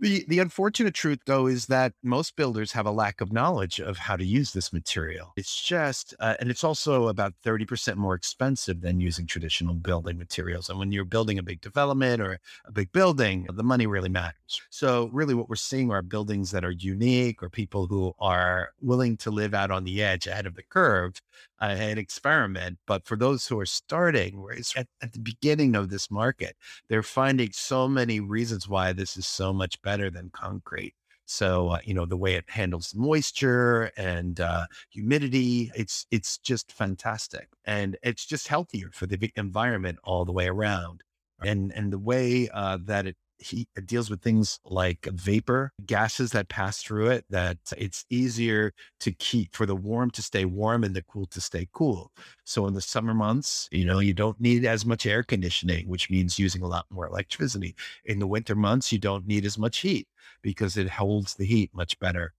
The 0.00 0.24
the 0.26 0.40
unfortunate 0.40 0.92
truth 0.92 1.20
though 1.24 1.46
is 1.46 1.66
that 1.66 1.92
most 2.02 2.34
builders 2.34 2.72
have 2.72 2.84
a 2.84 2.90
lack 2.90 3.20
of 3.20 3.32
knowledge 3.32 3.78
of 3.80 3.96
how 3.96 4.16
to 4.16 4.24
use 4.24 4.52
this 4.52 4.72
material. 4.72 5.32
It's 5.36 5.62
just 5.62 6.14
uh, 6.18 6.34
and 6.40 6.50
it's 6.50 6.64
also 6.64 7.06
about 7.08 7.34
30% 7.44 7.96
more 7.96 8.14
expensive 8.14 8.80
than 8.80 9.00
using 9.00 9.26
traditional 9.26 9.74
building 9.74 10.18
materials. 10.18 10.68
And 10.68 10.80
when 10.80 10.90
you're 10.90 11.04
building 11.04 11.38
a 11.38 11.44
big 11.44 11.60
development 11.60 12.20
or 12.20 12.40
a 12.64 12.72
big 12.72 12.90
building, 12.92 13.46
the 13.52 13.62
money 13.62 13.86
really 13.86 14.08
matters. 14.08 14.60
So 14.68 15.08
really 15.12 15.34
what 15.34 15.48
we're 15.48 15.54
seeing 15.56 15.92
are 15.92 16.02
buildings 16.02 16.50
that 16.50 16.64
are 16.64 16.72
unique 16.72 17.40
or 17.42 17.48
people 17.48 17.86
who 17.86 18.14
are 18.18 18.70
willing 18.80 19.16
to 19.18 19.30
live 19.30 19.54
out 19.54 19.70
on 19.70 19.84
the 19.84 20.02
edge 20.02 20.26
ahead 20.26 20.46
of 20.46 20.56
the 20.56 20.64
curve 20.64 21.22
uh, 21.60 21.76
and 21.78 21.98
experiment. 21.98 22.78
But 22.86 23.04
for 23.06 23.16
those 23.16 23.46
who 23.46 23.58
are 23.60 23.66
starting, 23.66 24.40
where 24.42 24.54
it's 24.54 24.76
at, 24.76 24.88
at 25.02 25.12
the 25.12 25.20
beginning 25.20 25.76
of 25.76 25.90
this 25.90 26.10
market, 26.10 26.56
they're 26.88 27.02
finding 27.02 27.52
so 27.52 27.88
many 27.88 28.20
reasons 28.20 28.68
why 28.68 28.92
this 28.92 29.16
is 29.16 29.26
so 29.26 29.52
much 29.52 29.80
better 29.82 30.10
than 30.10 30.30
concrete. 30.30 30.94
So 31.26 31.70
uh, 31.70 31.78
you 31.84 31.94
know 31.94 32.06
the 32.06 32.16
way 32.16 32.34
it 32.34 32.44
handles 32.50 32.94
moisture 32.94 33.90
and 33.96 34.40
uh, 34.40 34.66
humidity, 34.90 35.70
it's 35.74 36.06
it's 36.10 36.38
just 36.38 36.70
fantastic, 36.72 37.48
and 37.64 37.96
it's 38.02 38.26
just 38.26 38.48
healthier 38.48 38.90
for 38.92 39.06
the 39.06 39.32
environment 39.36 39.98
all 40.04 40.24
the 40.24 40.32
way 40.32 40.48
around. 40.48 41.02
And 41.42 41.72
and 41.74 41.92
the 41.92 41.98
way 41.98 42.48
uh, 42.52 42.78
that 42.84 43.06
it 43.06 43.16
he 43.38 43.66
deals 43.84 44.10
with 44.10 44.22
things 44.22 44.60
like 44.64 45.06
vapor 45.12 45.72
gases 45.86 46.30
that 46.32 46.48
pass 46.48 46.82
through 46.82 47.08
it 47.08 47.24
that 47.30 47.58
it's 47.76 48.04
easier 48.10 48.72
to 49.00 49.12
keep 49.12 49.54
for 49.54 49.66
the 49.66 49.76
warm 49.76 50.10
to 50.12 50.22
stay 50.22 50.44
warm 50.44 50.84
and 50.84 50.94
the 50.94 51.02
cool 51.02 51.26
to 51.26 51.40
stay 51.40 51.68
cool. 51.72 52.12
So 52.44 52.66
in 52.66 52.74
the 52.74 52.80
summer 52.80 53.14
months 53.14 53.68
you 53.72 53.84
know 53.84 53.98
you 53.98 54.14
don't 54.14 54.40
need 54.40 54.64
as 54.64 54.86
much 54.86 55.06
air 55.06 55.22
conditioning 55.22 55.88
which 55.88 56.10
means 56.10 56.38
using 56.38 56.62
a 56.62 56.68
lot 56.68 56.86
more 56.90 57.06
electricity. 57.06 57.74
In 58.04 58.18
the 58.18 58.26
winter 58.26 58.54
months 58.54 58.92
you 58.92 58.98
don't 58.98 59.26
need 59.26 59.44
as 59.44 59.58
much 59.58 59.78
heat 59.78 60.08
because 60.42 60.76
it 60.76 60.88
holds 60.88 61.34
the 61.34 61.46
heat 61.46 61.70
much 61.74 61.98
better 61.98 62.34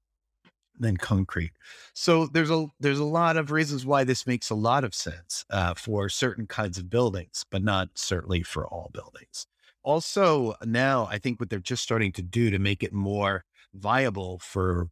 than 0.80 0.98
concrete. 0.98 1.54
So 1.94 2.28
there's 2.28 2.52
a 2.52 2.68
there's 2.80 3.00
a 3.00 3.06
lot 3.06 3.38
of 3.38 3.52
reasons 3.52 3.86
why 3.86 4.04
this 4.04 4.28
makes 4.28 4.50
a 4.50 4.56
lot 4.56 4.84
of 4.84 4.94
sense 4.94 5.46
uh, 5.50 5.74
for 5.74 6.10
certain 6.10 6.48
kinds 6.48 6.78
of 6.78 6.90
buildings, 6.90 7.46
but 7.50 7.64
not 7.64 7.90
certainly 7.96 8.44
for 8.44 8.68
all 8.68 8.90
buildings 8.94 9.48
also 9.86 10.56
now 10.66 11.08
I 11.10 11.18
think 11.20 11.40
what 11.40 11.50
they're 11.50 11.60
just 11.60 11.84
starting 11.84 12.12
to 12.14 12.22
do 12.22 12.50
to 12.50 12.60
make 12.60 12.84
it 12.84 12.92
more 12.92 13.46
viable 13.74 14.40
for 14.40 14.90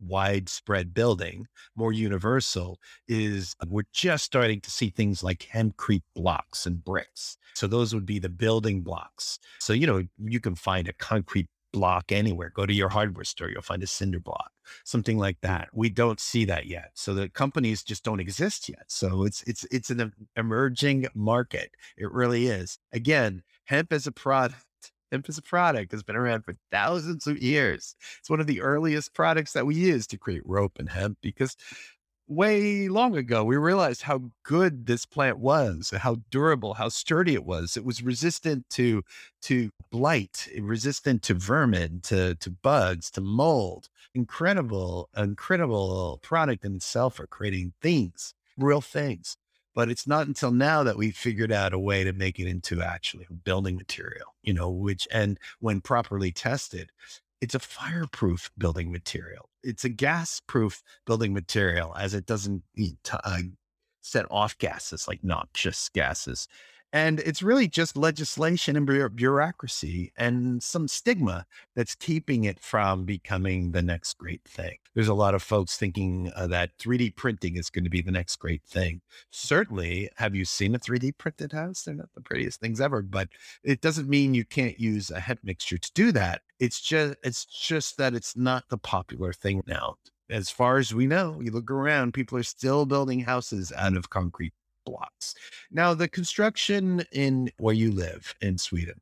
widespread 0.00 0.94
building, 0.94 1.46
more 1.74 1.92
universal, 1.92 2.78
is 3.08 3.54
uh, 3.60 3.66
we're 3.68 3.82
just 3.92 4.24
starting 4.24 4.60
to 4.60 4.70
see 4.70 4.90
things 4.90 5.22
like 5.22 5.48
hempcrete 5.52 6.02
blocks 6.14 6.66
and 6.66 6.84
bricks. 6.84 7.36
So 7.54 7.66
those 7.66 7.94
would 7.94 8.06
be 8.06 8.18
the 8.18 8.28
building 8.28 8.82
blocks. 8.82 9.38
So, 9.58 9.72
you 9.72 9.86
know, 9.86 10.02
you 10.18 10.40
can 10.40 10.54
find 10.54 10.88
a 10.88 10.92
concrete 10.92 11.48
block 11.72 12.12
anywhere. 12.12 12.50
Go 12.54 12.66
to 12.66 12.72
your 12.72 12.88
hardware 12.88 13.24
store, 13.24 13.50
you'll 13.50 13.62
find 13.62 13.82
a 13.82 13.86
cinder 13.86 14.20
block, 14.20 14.50
something 14.84 15.18
like 15.18 15.40
that. 15.42 15.68
We 15.72 15.90
don't 15.90 16.20
see 16.20 16.44
that 16.46 16.66
yet. 16.66 16.90
So 16.94 17.14
the 17.14 17.28
companies 17.28 17.82
just 17.82 18.04
don't 18.04 18.20
exist 18.20 18.68
yet. 18.68 18.84
So 18.88 19.24
it's 19.24 19.42
it's 19.42 19.64
it's 19.70 19.90
an 19.90 20.12
emerging 20.36 21.06
market. 21.14 21.70
It 21.96 22.10
really 22.10 22.46
is. 22.46 22.78
Again, 22.92 23.42
hemp 23.64 23.92
as 23.92 24.06
a 24.06 24.12
product 24.12 24.64
hemp 25.12 25.28
as 25.28 25.38
a 25.38 25.42
product 25.42 25.92
has 25.92 26.02
been 26.02 26.16
around 26.16 26.42
for 26.44 26.56
thousands 26.70 27.26
of 27.26 27.42
years. 27.42 27.94
It's 28.18 28.30
one 28.30 28.40
of 28.40 28.46
the 28.46 28.60
earliest 28.60 29.14
products 29.14 29.52
that 29.52 29.66
we 29.66 29.74
use 29.74 30.06
to 30.08 30.18
create 30.18 30.42
rope 30.44 30.78
and 30.78 30.88
hemp 30.88 31.18
because 31.20 31.56
way 32.28 32.88
long 32.88 33.16
ago 33.16 33.44
we 33.44 33.56
realized 33.56 34.02
how 34.02 34.22
good 34.42 34.86
this 34.86 35.06
plant 35.06 35.38
was, 35.38 35.92
how 35.96 36.16
durable, 36.30 36.74
how 36.74 36.88
sturdy 36.88 37.34
it 37.34 37.44
was. 37.44 37.76
It 37.76 37.84
was 37.84 38.02
resistant 38.02 38.68
to 38.70 39.02
to 39.42 39.70
blight, 39.90 40.48
resistant 40.60 41.22
to 41.24 41.34
vermin, 41.34 42.00
to 42.04 42.34
to 42.36 42.50
bugs, 42.50 43.10
to 43.12 43.20
mold. 43.20 43.88
Incredible, 44.14 45.08
incredible 45.16 46.18
product 46.22 46.64
in 46.64 46.76
itself 46.76 47.16
for 47.16 47.26
creating 47.26 47.74
things, 47.80 48.34
real 48.56 48.80
things. 48.80 49.36
But 49.74 49.90
it's 49.90 50.06
not 50.06 50.26
until 50.26 50.52
now 50.52 50.82
that 50.84 50.96
we 50.96 51.10
figured 51.10 51.52
out 51.52 51.74
a 51.74 51.78
way 51.78 52.02
to 52.02 52.14
make 52.14 52.38
it 52.38 52.48
into 52.48 52.80
actually 52.80 53.26
building 53.44 53.76
material, 53.76 54.34
you 54.42 54.54
know, 54.54 54.70
which, 54.70 55.06
and 55.12 55.38
when 55.60 55.82
properly 55.82 56.32
tested, 56.32 56.90
it's 57.40 57.54
a 57.54 57.60
fireproof 57.60 58.50
building 58.56 58.90
material. 58.90 59.50
It's 59.62 59.84
a 59.84 59.88
gas 59.88 60.40
proof 60.46 60.82
building 61.06 61.32
material 61.32 61.94
as 61.96 62.14
it 62.14 62.26
doesn't 62.26 62.62
uh, 63.12 63.38
set 64.00 64.26
off 64.30 64.56
gases 64.58 65.08
like 65.08 65.22
noxious 65.22 65.88
gases. 65.88 66.48
And 66.92 67.20
it's 67.20 67.42
really 67.42 67.68
just 67.68 67.96
legislation 67.96 68.76
and 68.76 68.86
bureaucracy 69.16 70.12
and 70.16 70.62
some 70.62 70.88
stigma 70.88 71.44
that's 71.74 71.94
keeping 71.94 72.44
it 72.44 72.60
from 72.60 73.04
becoming 73.04 73.72
the 73.72 73.82
next 73.82 74.16
great 74.16 74.42
thing. 74.44 74.78
There's 74.94 75.08
a 75.08 75.14
lot 75.14 75.34
of 75.34 75.42
folks 75.42 75.76
thinking 75.76 76.32
uh, 76.34 76.46
that 76.46 76.78
3D 76.78 77.16
printing 77.16 77.56
is 77.56 77.70
going 77.70 77.84
to 77.84 77.90
be 77.90 78.00
the 78.02 78.12
next 78.12 78.36
great 78.36 78.62
thing. 78.64 79.02
Certainly, 79.30 80.08
have 80.16 80.34
you 80.34 80.44
seen 80.44 80.74
a 80.74 80.78
3D 80.78 81.18
printed 81.18 81.52
house? 81.52 81.82
They're 81.82 81.94
not 81.94 82.14
the 82.14 82.22
prettiest 82.22 82.60
things 82.60 82.80
ever, 82.80 83.02
but 83.02 83.28
it 83.62 83.80
doesn't 83.82 84.08
mean 84.08 84.32
you 84.32 84.44
can't 84.44 84.80
use 84.80 85.10
a 85.10 85.20
hemp 85.20 85.40
mixture 85.42 85.78
to 85.78 85.92
do 85.92 86.12
that. 86.12 86.42
It's 86.58 86.80
just 86.80 87.16
it's 87.22 87.44
just 87.44 87.96
that 87.98 88.14
it's 88.14 88.36
not 88.36 88.64
the 88.68 88.78
popular 88.78 89.32
thing 89.32 89.62
now 89.66 89.96
as 90.28 90.50
far 90.50 90.78
as 90.78 90.94
we 90.94 91.06
know, 91.06 91.40
you 91.40 91.50
look 91.50 91.70
around, 91.70 92.14
people 92.14 92.38
are 92.38 92.42
still 92.42 92.86
building 92.86 93.20
houses 93.20 93.72
out 93.76 93.96
of 93.96 94.10
concrete 94.10 94.52
blocks. 94.84 95.34
Now, 95.70 95.94
the 95.94 96.08
construction 96.08 97.04
in 97.12 97.50
where 97.58 97.74
you 97.74 97.92
live 97.92 98.34
in 98.40 98.58
Sweden, 98.58 99.00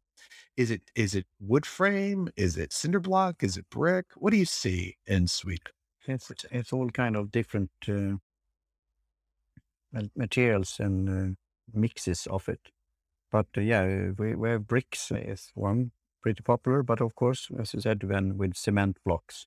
is 0.56 0.70
it 0.70 0.82
is 0.94 1.14
it 1.14 1.26
wood 1.40 1.66
frame? 1.66 2.30
Is 2.36 2.56
it 2.56 2.72
cinder 2.72 3.00
block? 3.00 3.42
Is 3.42 3.56
it 3.56 3.68
brick? 3.70 4.06
What 4.16 4.30
do 4.30 4.36
you 4.36 4.44
see 4.44 4.96
in 5.06 5.26
Sweden? 5.26 5.72
It's 6.06 6.30
it's 6.50 6.72
all 6.72 6.90
kind 6.90 7.16
of 7.16 7.32
different 7.32 7.70
uh, 7.88 8.16
materials 10.14 10.76
and 10.78 11.08
uh, 11.08 11.34
mixes 11.72 12.26
of 12.30 12.48
it. 12.48 12.60
But 13.32 13.46
uh, 13.56 13.62
yeah, 13.62 14.10
we, 14.16 14.34
we 14.36 14.50
have 14.50 14.66
bricks 14.68 15.10
is 15.10 15.50
one 15.54 15.90
pretty 16.24 16.42
popular, 16.42 16.82
but 16.82 17.02
of 17.02 17.14
course, 17.14 17.48
as 17.60 17.74
you 17.74 17.80
said, 17.80 18.02
when 18.02 18.38
with 18.38 18.56
cement 18.56 18.96
blocks. 19.04 19.46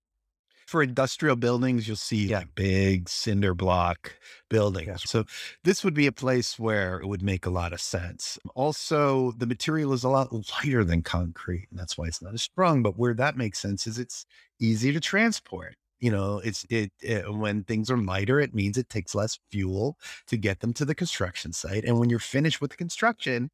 For 0.68 0.84
industrial 0.84 1.36
buildings, 1.36 1.88
you'll 1.88 1.98
see 1.98 2.28
yeah. 2.28 2.40
like 2.40 2.54
big 2.54 3.10
cinder 3.10 3.56
block 3.56 4.14
buildings. 4.48 4.88
Yes. 4.88 5.10
So 5.10 5.24
this 5.64 5.84
would 5.84 5.96
be 5.96 6.06
a 6.06 6.12
place 6.12 6.60
where 6.60 7.00
it 7.00 7.08
would 7.08 7.24
make 7.24 7.48
a 7.48 7.50
lot 7.50 7.74
of 7.74 7.82
sense. 7.82 8.38
Also, 8.54 9.32
the 9.38 9.48
material 9.48 9.92
is 9.94 10.04
a 10.04 10.10
lot 10.10 10.32
lighter 10.32 10.84
than 10.84 11.02
concrete, 11.02 11.68
and 11.72 11.80
that's 11.80 11.98
why 11.98 12.06
it's 12.06 12.22
not 12.22 12.36
as 12.36 12.44
strong. 12.44 12.84
But 12.84 13.00
where 13.00 13.16
that 13.16 13.38
makes 13.38 13.60
sense 13.60 13.88
is 13.88 13.98
it's 13.98 14.28
easy 14.60 14.92
to 14.92 15.00
transport 15.00 15.74
you 16.00 16.12
know 16.12 16.40
it's 16.44 16.66
it, 16.70 16.92
it, 17.02 17.34
when 17.34 17.64
things 17.64 17.90
are 17.90 17.98
lighter 17.98 18.40
it 18.40 18.54
means 18.54 18.78
it 18.78 18.90
takes 18.90 19.16
less 19.16 19.40
fuel 19.52 19.98
to 20.28 20.38
get 20.38 20.60
them 20.60 20.74
to 20.74 20.86
the 20.86 20.96
construction 20.96 21.52
site 21.52 21.84
and 21.84 21.98
when 22.00 22.10
you're 22.10 22.20
finished 22.20 22.62
with 22.62 22.72
the 22.72 22.78
construction 22.78 23.50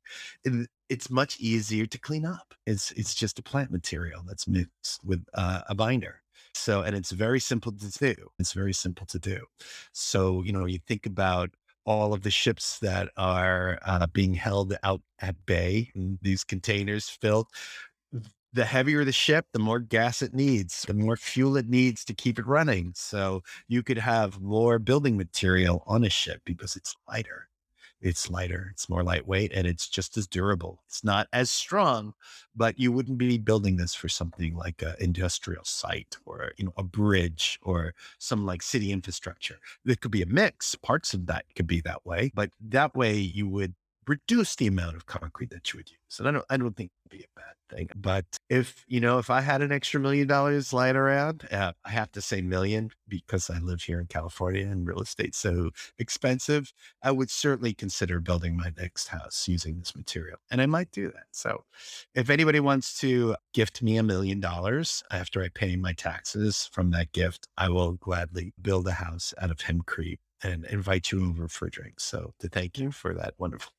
it's 0.94 1.10
much 1.10 1.40
easier 1.40 1.86
to 1.86 1.98
clean 1.98 2.26
up 2.26 2.54
it's 2.66 2.92
it's 2.92 3.16
just 3.16 3.40
a 3.40 3.44
plant 3.44 3.72
material 3.72 4.22
that's 4.28 4.48
mixed 4.48 5.04
with 5.04 5.24
uh, 5.34 5.62
a 5.68 5.76
binder 5.76 6.22
so 6.54 6.82
and 6.82 6.96
it's 6.96 7.12
very 7.12 7.40
simple 7.40 7.72
to 7.72 7.90
do 7.90 8.16
it's 8.40 8.54
very 8.54 8.74
simple 8.74 9.06
to 9.06 9.20
do 9.20 9.40
so 9.92 10.44
you 10.44 10.54
know 10.54 10.66
you 10.66 10.80
think 10.88 11.06
about 11.06 11.50
all 11.86 12.14
of 12.14 12.22
the 12.22 12.32
ships 12.32 12.80
that 12.80 13.10
are 13.18 13.78
uh, 13.86 14.08
being 14.14 14.34
held 14.34 14.78
out 14.84 15.02
at 15.20 15.36
bay 15.46 15.92
these 16.22 16.44
containers 16.44 17.10
filled 17.10 17.48
the 18.54 18.66
heavier 18.66 19.04
the 19.04 19.12
ship, 19.12 19.48
the 19.52 19.60
more 19.60 19.80
gas 19.80 20.22
it 20.22 20.34
needs, 20.34 20.84
the 20.84 20.94
more 20.94 21.18
fuel 21.18 21.58
it 21.58 21.68
needs 21.68 22.06
to 22.06 22.14
keep 22.14 22.38
it 22.38 22.46
running. 22.46 22.94
So 22.96 23.42
you 23.68 23.82
could 23.82 23.98
have 23.98 24.40
more 24.40 24.78
building 24.78 25.18
material 25.18 25.84
on 25.88 26.04
a 26.04 26.10
ship 26.10 26.42
because 26.46 26.76
it's 26.76 26.96
lighter. 27.08 27.48
It's 28.04 28.30
lighter, 28.30 28.70
it's 28.72 28.90
more 28.90 29.04
lightweight, 29.04 29.54
and 29.54 29.66
it's 29.66 29.88
just 29.88 30.18
as 30.18 30.28
durable. 30.28 30.84
It's 30.88 31.04
not 31.04 31.28
as 31.34 31.50
strong, 31.50 32.14
but 32.56 32.78
you 32.78 32.92
wouldn't 32.92 33.18
be 33.18 33.38
building 33.38 33.78
this 33.78 33.96
for 33.96 34.10
something 34.10 34.56
like 34.56 34.82
an 34.82 34.96
industrial 35.00 35.64
site 35.64 36.18
or 36.26 36.52
you 36.58 36.66
know 36.66 36.74
a 36.78 36.84
bridge 36.84 37.60
or 37.64 37.96
some 38.20 38.46
like 38.46 38.62
city 38.62 38.92
infrastructure. 38.92 39.60
There 39.86 39.96
could 39.96 40.12
be 40.12 40.22
a 40.22 40.28
mix. 40.28 40.76
Parts 40.76 41.14
of 41.14 41.26
that 41.28 41.46
could 41.56 41.68
be 41.68 41.82
that 41.82 42.06
way, 42.06 42.32
but 42.36 42.52
that 42.62 42.96
way 42.96 43.16
you 43.18 43.48
would 43.48 43.74
reduce 44.08 44.56
the 44.56 44.68
amount 44.68 44.96
of 44.96 45.06
concrete 45.06 45.50
that 45.52 45.72
you 45.74 45.78
would 45.78 45.90
use. 45.90 46.20
And 46.20 46.28
I 46.28 46.32
don't, 46.32 46.46
I 46.50 46.58
don't 46.58 46.76
think 46.76 46.92
it'd 47.06 47.20
be 47.20 47.26
a 47.26 47.40
bad 47.40 47.56
thing. 47.70 47.90
But 47.96 48.26
if, 48.50 48.86
you 48.88 49.00
know, 49.00 49.18
if 49.18 49.30
I 49.30 49.42
had 49.42 49.62
an 49.62 49.72
extra 49.72 50.00
million 50.00 50.28
dollars 50.28 50.74
lying 50.74 50.96
around, 50.96 51.48
uh, 51.52 51.74
I 51.86 51.90
have 51.90 52.12
to 52.14 52.22
say 52.22 52.42
million 52.42 52.92
because 53.08 53.50
I 53.50 53.60
live 53.60 53.82
here 53.82 54.00
in 54.00 54.08
California 54.08 54.66
and 54.66 54.88
real 54.88 55.02
estate's 55.02 55.38
so 55.38 55.72
expensive. 55.98 56.74
I 57.02 57.12
would 57.12 57.30
certainly 57.30 57.74
consider 57.74 58.20
building 58.20 58.58
my 58.58 58.72
next 58.78 59.08
house 59.08 59.48
using 59.48 59.80
this 59.80 59.96
material. 59.96 60.38
And 60.52 60.62
I 60.62 60.66
might 60.66 60.92
do 60.92 61.10
that. 61.12 61.26
So 61.32 61.64
if 62.14 62.30
anybody 62.30 62.60
wants 62.60 62.98
to 63.00 63.36
gift 63.54 63.82
me 63.82 63.98
a 63.98 64.04
million 64.04 64.40
dollars 64.40 65.04
after 65.12 65.44
I 65.44 65.50
pay 65.50 65.76
my 65.76 65.94
taxes 65.94 66.70
from 66.72 66.92
that 66.92 67.12
gift, 67.12 67.48
I 67.58 67.70
will 67.70 67.94
gladly 67.94 68.54
build 68.62 68.88
a 68.88 68.94
house 68.94 69.34
out 69.42 69.52
of 69.52 69.58
hempcrete 69.58 70.20
and 70.44 70.66
invite 70.66 71.12
you 71.12 71.30
over 71.30 71.48
for 71.48 71.70
drinks. 71.70 72.04
So 72.04 72.34
to 72.40 72.50
thank 72.50 72.78
you 72.78 72.92
for 72.92 73.14
that 73.14 73.34
wonderful 73.38 73.72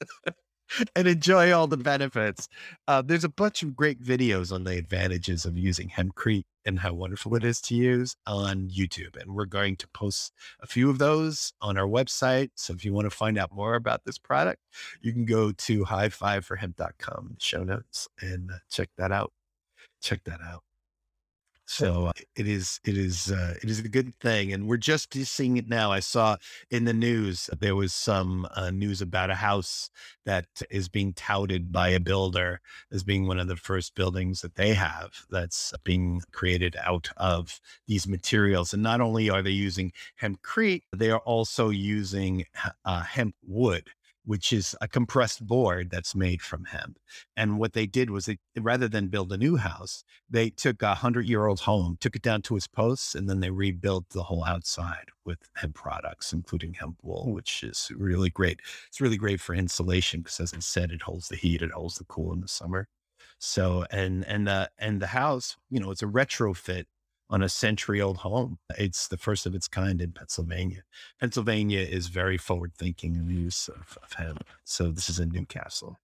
and 0.96 1.06
enjoy 1.06 1.52
all 1.52 1.66
the 1.66 1.76
benefits. 1.76 2.48
Uh, 2.88 3.02
there's 3.02 3.24
a 3.24 3.28
bunch 3.28 3.62
of 3.62 3.76
great 3.76 4.02
videos 4.02 4.52
on 4.52 4.64
the 4.64 4.76
advantages 4.76 5.44
of 5.44 5.56
using 5.56 5.88
hempcrete 5.88 6.44
and 6.64 6.78
how 6.78 6.94
wonderful 6.94 7.34
it 7.34 7.44
is 7.44 7.60
to 7.60 7.74
use 7.74 8.16
on 8.26 8.68
YouTube. 8.68 9.20
And 9.20 9.34
we're 9.34 9.44
going 9.44 9.76
to 9.76 9.88
post 9.88 10.32
a 10.60 10.66
few 10.66 10.90
of 10.90 10.98
those 10.98 11.52
on 11.60 11.76
our 11.76 11.86
website. 11.86 12.50
So 12.54 12.72
if 12.72 12.84
you 12.84 12.92
want 12.92 13.06
to 13.06 13.16
find 13.16 13.38
out 13.38 13.52
more 13.52 13.74
about 13.74 14.04
this 14.04 14.18
product, 14.18 14.60
you 15.00 15.12
can 15.12 15.24
go 15.24 15.52
to 15.52 15.84
high5forhemp.com 15.84 17.36
show 17.38 17.64
notes 17.64 18.08
and 18.20 18.50
uh, 18.50 18.56
check 18.70 18.88
that 18.96 19.12
out. 19.12 19.32
Check 20.00 20.24
that 20.24 20.40
out. 20.40 20.62
So 21.66 22.06
uh, 22.06 22.12
it 22.36 22.46
is, 22.46 22.78
it 22.84 22.96
is, 22.96 23.32
uh, 23.32 23.54
it 23.62 23.70
is 23.70 23.80
a 23.80 23.88
good 23.88 24.14
thing, 24.20 24.52
and 24.52 24.68
we're 24.68 24.76
just 24.76 25.14
seeing 25.14 25.56
it 25.56 25.68
now. 25.68 25.90
I 25.90 26.00
saw 26.00 26.36
in 26.70 26.84
the 26.84 26.92
news 26.92 27.48
there 27.58 27.74
was 27.74 27.94
some 27.94 28.46
uh, 28.54 28.70
news 28.70 29.00
about 29.00 29.30
a 29.30 29.34
house 29.34 29.88
that 30.26 30.46
is 30.70 30.88
being 30.88 31.14
touted 31.14 31.72
by 31.72 31.88
a 31.88 32.00
builder 32.00 32.60
as 32.92 33.02
being 33.02 33.26
one 33.26 33.38
of 33.38 33.48
the 33.48 33.56
first 33.56 33.94
buildings 33.94 34.42
that 34.42 34.56
they 34.56 34.74
have 34.74 35.24
that's 35.30 35.72
being 35.84 36.20
created 36.32 36.76
out 36.82 37.08
of 37.16 37.60
these 37.86 38.06
materials. 38.06 38.74
And 38.74 38.82
not 38.82 39.00
only 39.00 39.30
are 39.30 39.42
they 39.42 39.50
using 39.50 39.92
hempcrete, 40.20 40.82
they 40.94 41.10
are 41.10 41.20
also 41.20 41.70
using 41.70 42.44
uh, 42.84 43.02
hemp 43.02 43.36
wood 43.42 43.90
which 44.24 44.52
is 44.52 44.74
a 44.80 44.88
compressed 44.88 45.46
board 45.46 45.90
that's 45.90 46.14
made 46.14 46.40
from 46.42 46.64
hemp. 46.64 46.98
And 47.36 47.58
what 47.58 47.72
they 47.72 47.86
did 47.86 48.10
was 48.10 48.26
they, 48.26 48.38
rather 48.58 48.88
than 48.88 49.08
build 49.08 49.32
a 49.32 49.36
new 49.36 49.56
house, 49.56 50.04
they 50.28 50.50
took 50.50 50.82
a 50.82 50.94
hundred 50.94 51.28
year 51.28 51.46
old 51.46 51.60
home, 51.60 51.96
took 52.00 52.16
it 52.16 52.22
down 52.22 52.42
to 52.42 52.56
its 52.56 52.66
posts, 52.66 53.14
and 53.14 53.28
then 53.28 53.40
they 53.40 53.50
rebuilt 53.50 54.10
the 54.10 54.24
whole 54.24 54.44
outside 54.44 55.08
with 55.24 55.38
hemp 55.56 55.74
products, 55.74 56.32
including 56.32 56.74
hemp 56.74 56.96
wool, 57.02 57.32
which 57.32 57.62
is 57.62 57.90
really 57.94 58.30
great. 58.30 58.60
It's 58.88 59.00
really 59.00 59.16
great 59.16 59.40
for 59.40 59.54
insulation 59.54 60.22
because 60.22 60.40
as 60.40 60.54
I 60.54 60.60
said, 60.60 60.90
it 60.90 61.02
holds 61.02 61.28
the 61.28 61.36
heat, 61.36 61.62
it 61.62 61.70
holds 61.70 61.96
the 61.96 62.04
cool 62.04 62.32
in 62.32 62.40
the 62.40 62.48
summer. 62.48 62.88
So, 63.38 63.84
and, 63.90 64.24
and 64.26 64.46
the, 64.46 64.70
and 64.78 65.02
the 65.02 65.08
house, 65.08 65.56
you 65.70 65.80
know, 65.80 65.90
it's 65.90 66.02
a 66.02 66.06
retrofit 66.06 66.84
on 67.34 67.42
a 67.42 67.48
century 67.48 68.00
old 68.00 68.18
home. 68.18 68.58
It's 68.78 69.08
the 69.08 69.16
first 69.16 69.44
of 69.44 69.56
its 69.56 69.66
kind 69.66 70.00
in 70.00 70.12
Pennsylvania. 70.12 70.84
Pennsylvania 71.18 71.80
is 71.80 72.06
very 72.06 72.38
forward 72.38 72.72
thinking 72.78 73.16
in 73.16 73.26
the 73.26 73.34
use 73.34 73.68
of, 73.68 73.98
of 74.04 74.12
hemp. 74.12 74.44
So 74.62 74.92
this 74.92 75.10
is 75.10 75.18
in 75.18 75.30
New 75.30 75.44
Castle. 75.44 75.98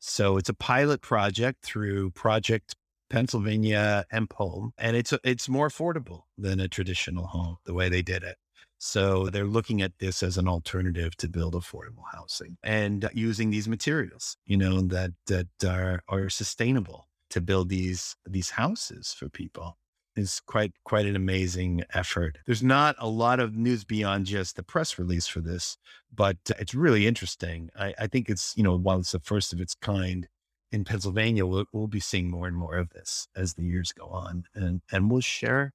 So 0.00 0.36
it's 0.38 0.48
a 0.48 0.54
pilot 0.54 1.00
project 1.00 1.64
through 1.64 2.10
Project 2.10 2.74
Pennsylvania 3.10 4.04
Hemp 4.10 4.32
Home, 4.32 4.72
and 4.76 4.96
it's 4.96 5.14
it's 5.22 5.48
more 5.48 5.68
affordable 5.68 6.22
than 6.36 6.58
a 6.58 6.66
traditional 6.66 7.26
home 7.26 7.58
the 7.64 7.74
way 7.74 7.88
they 7.88 8.02
did 8.02 8.24
it. 8.24 8.36
So 8.78 9.28
they're 9.28 9.44
looking 9.44 9.82
at 9.82 10.00
this 10.00 10.20
as 10.24 10.36
an 10.36 10.48
alternative 10.48 11.16
to 11.18 11.28
build 11.28 11.54
affordable 11.54 12.06
housing 12.12 12.56
and 12.64 13.08
using 13.12 13.50
these 13.50 13.68
materials, 13.68 14.36
you 14.46 14.56
know, 14.56 14.80
that 14.80 15.12
that 15.28 15.46
are 15.64 16.02
are 16.08 16.28
sustainable 16.28 17.06
to 17.30 17.40
build 17.40 17.68
these 17.68 18.16
these 18.26 18.50
houses 18.50 19.14
for 19.16 19.28
people 19.28 19.76
is 20.16 20.40
quite 20.40 20.72
quite 20.84 21.06
an 21.06 21.16
amazing 21.16 21.84
effort. 21.94 22.38
There's 22.46 22.62
not 22.62 22.96
a 22.98 23.08
lot 23.08 23.40
of 23.40 23.54
news 23.54 23.84
beyond 23.84 24.26
just 24.26 24.56
the 24.56 24.62
press 24.62 24.98
release 24.98 25.26
for 25.26 25.40
this, 25.40 25.78
but 26.14 26.36
uh, 26.50 26.54
it's 26.58 26.74
really 26.74 27.06
interesting. 27.06 27.70
I, 27.78 27.94
I 27.98 28.06
think 28.06 28.28
it's 28.28 28.54
you 28.56 28.62
know 28.62 28.76
while 28.76 28.98
it's 28.98 29.12
the 29.12 29.20
first 29.20 29.52
of 29.52 29.60
its 29.60 29.74
kind 29.74 30.28
in 30.70 30.84
Pennsylvania, 30.84 31.44
we'll, 31.44 31.66
we'll 31.72 31.86
be 31.86 32.00
seeing 32.00 32.30
more 32.30 32.46
and 32.46 32.56
more 32.56 32.76
of 32.76 32.90
this 32.90 33.28
as 33.36 33.54
the 33.54 33.64
years 33.64 33.92
go 33.92 34.06
on, 34.06 34.44
and 34.54 34.82
and 34.90 35.10
we'll 35.10 35.20
share 35.20 35.72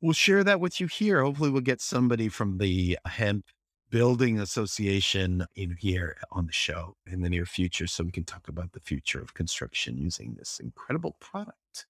we'll 0.00 0.12
share 0.12 0.44
that 0.44 0.60
with 0.60 0.80
you 0.80 0.86
here. 0.86 1.22
Hopefully, 1.22 1.50
we'll 1.50 1.62
get 1.62 1.80
somebody 1.80 2.28
from 2.28 2.58
the 2.58 2.98
hemp 3.06 3.44
building 3.90 4.38
association 4.38 5.46
in 5.56 5.76
here 5.78 6.16
on 6.30 6.46
the 6.46 6.52
show 6.52 6.94
in 7.06 7.22
the 7.22 7.30
near 7.30 7.46
future 7.46 7.86
so 7.86 8.04
we 8.04 8.10
can 8.10 8.24
talk 8.24 8.46
about 8.46 8.72
the 8.72 8.80
future 8.80 9.20
of 9.20 9.32
construction 9.32 9.96
using 9.96 10.34
this 10.34 10.60
incredible 10.62 11.16
product 11.20 11.86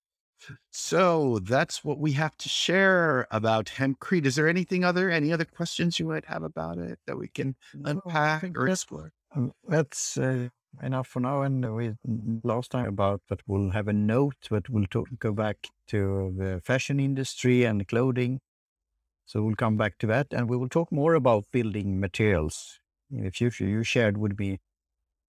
so 0.70 1.38
that's 1.40 1.85
what 1.85 1.98
we 1.98 2.12
have 2.12 2.37
to 2.38 2.48
share 2.48 3.27
about 3.31 3.66
hempcrete. 3.66 4.27
Is 4.27 4.37
there 4.37 4.48
anything 4.48 4.85
other, 4.85 5.11
any 5.11 5.33
other 5.33 5.44
questions 5.44 5.98
you 5.98 6.07
might 6.07 6.27
have 6.27 6.42
about 6.42 6.79
it 6.79 6.98
that 7.07 7.18
we 7.18 7.29
can 7.29 7.57
unpack 7.85 8.57
or 8.57 8.68
explore? 8.68 9.12
Um, 9.35 9.53
that's 9.66 10.16
uh, 10.16 10.48
enough 10.83 11.09
for 11.09 11.20
now. 11.20 11.42
And 11.42 11.74
we 11.74 11.94
last 12.44 12.70
time 12.70 12.87
about 12.87 13.22
that 13.29 13.40
we'll 13.46 13.70
have 13.70 13.88
a 13.88 13.92
note 13.92 14.48
that 14.51 14.68
will 14.68 14.87
talk, 14.87 15.09
go 15.18 15.33
back 15.33 15.68
to 15.88 16.35
the 16.37 16.61
fashion 16.64 17.01
industry 17.01 17.64
and 17.64 17.87
clothing. 17.87 18.40
So 19.27 19.42
we'll 19.42 19.57
come 19.57 19.77
back 19.77 19.98
to 19.98 20.07
that, 20.07 20.29
and 20.33 20.48
we 20.48 20.57
will 20.57 20.70
talk 20.70 20.90
more 20.90 21.12
about 21.12 21.44
building 21.53 22.01
materials 22.01 22.81
in 23.11 23.24
the 23.24 23.31
future. 23.31 23.66
You 23.66 23.85
shared 23.85 24.16
with 24.16 24.38
me 24.38 24.59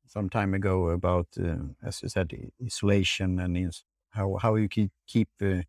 some 0.07 0.29
time 0.29 0.53
ago 0.53 0.89
about, 0.89 1.27
uh, 1.37 1.57
as 1.83 2.01
you 2.01 2.07
said, 2.07 2.33
isolation 2.63 3.39
and 3.39 3.57
how 4.11 4.37
how 4.41 4.55
you 4.55 4.67
keep 4.67 4.91
keep 5.07 5.29
the, 5.39 5.65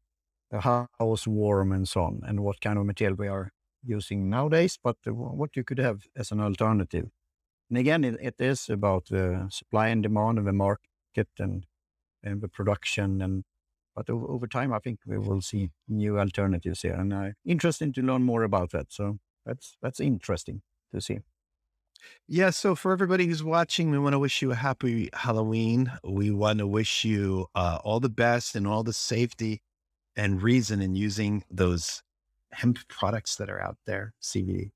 the 0.51 0.61
house 0.61 1.27
warm 1.27 1.73
and 1.73 1.89
so 1.89 2.03
on, 2.03 2.21
and 2.25 2.41
what 2.41 2.61
kind 2.61 2.79
of 2.79 2.87
material 2.87 3.17
we 3.17 3.29
are 3.29 3.53
using 3.83 4.29
nowadays, 4.29 4.79
but 4.83 4.97
what 5.07 5.57
you 5.57 5.65
could 5.65 5.79
have 5.79 6.03
as 6.17 6.33
an 6.33 6.41
alternative. 6.41 7.09
And 7.71 7.79
again, 7.79 8.05
it, 8.05 8.17
it 8.21 8.35
is 8.39 8.69
about 8.69 9.07
the 9.07 9.49
supply 9.51 9.89
and 9.89 10.03
demand 10.03 10.39
of 10.39 10.45
the 10.45 10.53
market 10.53 11.29
and, 11.39 11.67
and 12.23 12.41
the 12.41 12.49
production, 12.49 13.23
and 13.23 13.45
but 13.95 14.09
over, 14.11 14.47
time, 14.47 14.73
I 14.73 14.79
think 14.79 15.01
we 15.07 15.19
will 15.19 15.41
see 15.41 15.71
new 15.89 16.19
alternatives 16.19 16.83
here, 16.83 16.95
and 16.95 17.13
uh, 17.13 17.29
interesting 17.45 17.93
to 17.95 18.03
learn 18.03 18.23
more 18.23 18.45
about 18.45 18.71
that. 18.71 18.93
So 18.93 19.19
that's 19.45 19.77
that's 19.83 20.01
interesting 20.01 20.63
to 20.93 21.01
see. 21.01 21.21
Yeah. 22.27 22.51
So 22.51 22.75
for 22.75 22.93
everybody 22.93 23.27
who's 23.27 23.43
watching, 23.43 23.91
we 23.91 23.99
want 23.99 24.15
to 24.15 24.19
wish 24.19 24.43
you 24.43 24.53
a 24.53 24.57
happy 24.57 25.11
Halloween. 25.13 25.93
We 26.05 26.31
want 26.31 26.59
to 26.59 26.67
wish 26.67 27.05
you 27.05 27.47
uh, 27.55 27.79
all 27.83 28.01
the 28.01 28.09
best 28.09 28.55
and 28.55 28.67
all 28.67 28.83
the 28.83 28.93
safety 28.93 29.63
and 30.17 30.43
reason 30.43 30.81
in 30.81 30.95
using 30.95 31.45
those 31.51 32.03
hemp 32.53 32.79
products 32.89 33.37
that 33.37 33.49
are 33.49 33.61
out 33.61 33.77
there, 33.87 34.15
CBD. 34.23 34.71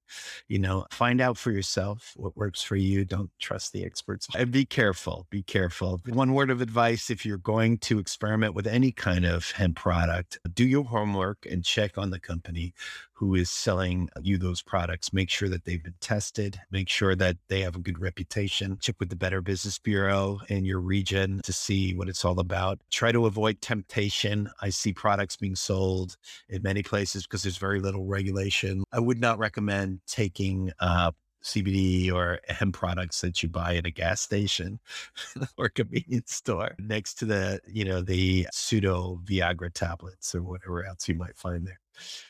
You 0.48 0.58
know, 0.58 0.86
find 0.90 1.20
out 1.20 1.36
for 1.36 1.50
yourself 1.50 2.12
what 2.16 2.36
works 2.36 2.62
for 2.62 2.76
you. 2.76 3.04
Don't 3.04 3.30
trust 3.38 3.72
the 3.72 3.84
experts. 3.84 4.28
And 4.36 4.50
be 4.50 4.64
careful. 4.64 5.26
Be 5.30 5.42
careful. 5.42 6.00
One 6.06 6.34
word 6.34 6.50
of 6.50 6.60
advice 6.60 7.10
if 7.10 7.24
you're 7.24 7.38
going 7.38 7.78
to 7.78 7.98
experiment 7.98 8.54
with 8.54 8.66
any 8.66 8.92
kind 8.92 9.24
of 9.24 9.50
hemp 9.52 9.76
product, 9.76 10.38
do 10.52 10.64
your 10.64 10.84
homework 10.84 11.46
and 11.50 11.64
check 11.64 11.98
on 11.98 12.10
the 12.10 12.20
company 12.20 12.74
who 13.14 13.34
is 13.34 13.48
selling 13.48 14.08
you 14.22 14.36
those 14.36 14.60
products. 14.60 15.12
Make 15.12 15.30
sure 15.30 15.48
that 15.48 15.64
they've 15.64 15.82
been 15.82 15.94
tested, 16.00 16.60
make 16.70 16.88
sure 16.88 17.14
that 17.14 17.36
they 17.48 17.60
have 17.60 17.76
a 17.76 17.78
good 17.78 18.00
reputation. 18.00 18.76
Check 18.80 18.96
with 18.98 19.08
the 19.08 19.16
Better 19.16 19.40
Business 19.40 19.78
Bureau 19.78 20.40
in 20.48 20.64
your 20.64 20.80
region 20.80 21.40
to 21.44 21.52
see 21.52 21.94
what 21.94 22.08
it's 22.08 22.24
all 22.24 22.40
about. 22.40 22.80
Try 22.90 23.12
to 23.12 23.26
avoid 23.26 23.60
temptation. 23.60 24.50
I 24.60 24.70
see 24.70 24.92
products 24.92 25.36
being 25.36 25.54
sold 25.54 26.16
in 26.48 26.62
many 26.62 26.82
places 26.82 27.22
because 27.22 27.44
there's 27.44 27.56
very 27.56 27.80
little 27.80 28.04
regulation. 28.04 28.82
I 28.92 28.98
would 28.98 29.20
not 29.20 29.38
recommend 29.38 30.00
taking 30.06 30.72
uh, 30.80 31.12
CBD 31.44 32.12
or 32.12 32.40
hemp 32.48 32.74
products 32.74 33.20
that 33.20 33.42
you 33.42 33.48
buy 33.48 33.76
at 33.76 33.86
a 33.86 33.90
gas 33.90 34.20
station 34.20 34.80
or 35.58 35.68
convenience 35.68 36.34
store 36.34 36.74
next 36.78 37.14
to 37.14 37.26
the, 37.26 37.60
you 37.66 37.84
know, 37.84 38.00
the 38.00 38.48
pseudo 38.52 39.20
Viagra 39.24 39.72
tablets 39.72 40.34
or 40.34 40.42
whatever 40.42 40.84
else 40.84 41.08
you 41.08 41.14
might 41.14 41.36
find 41.36 41.66
there. 41.66 41.80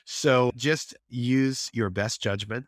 So 0.04 0.50
just 0.56 0.94
use 1.08 1.70
your 1.72 1.90
best 1.90 2.20
judgment 2.20 2.66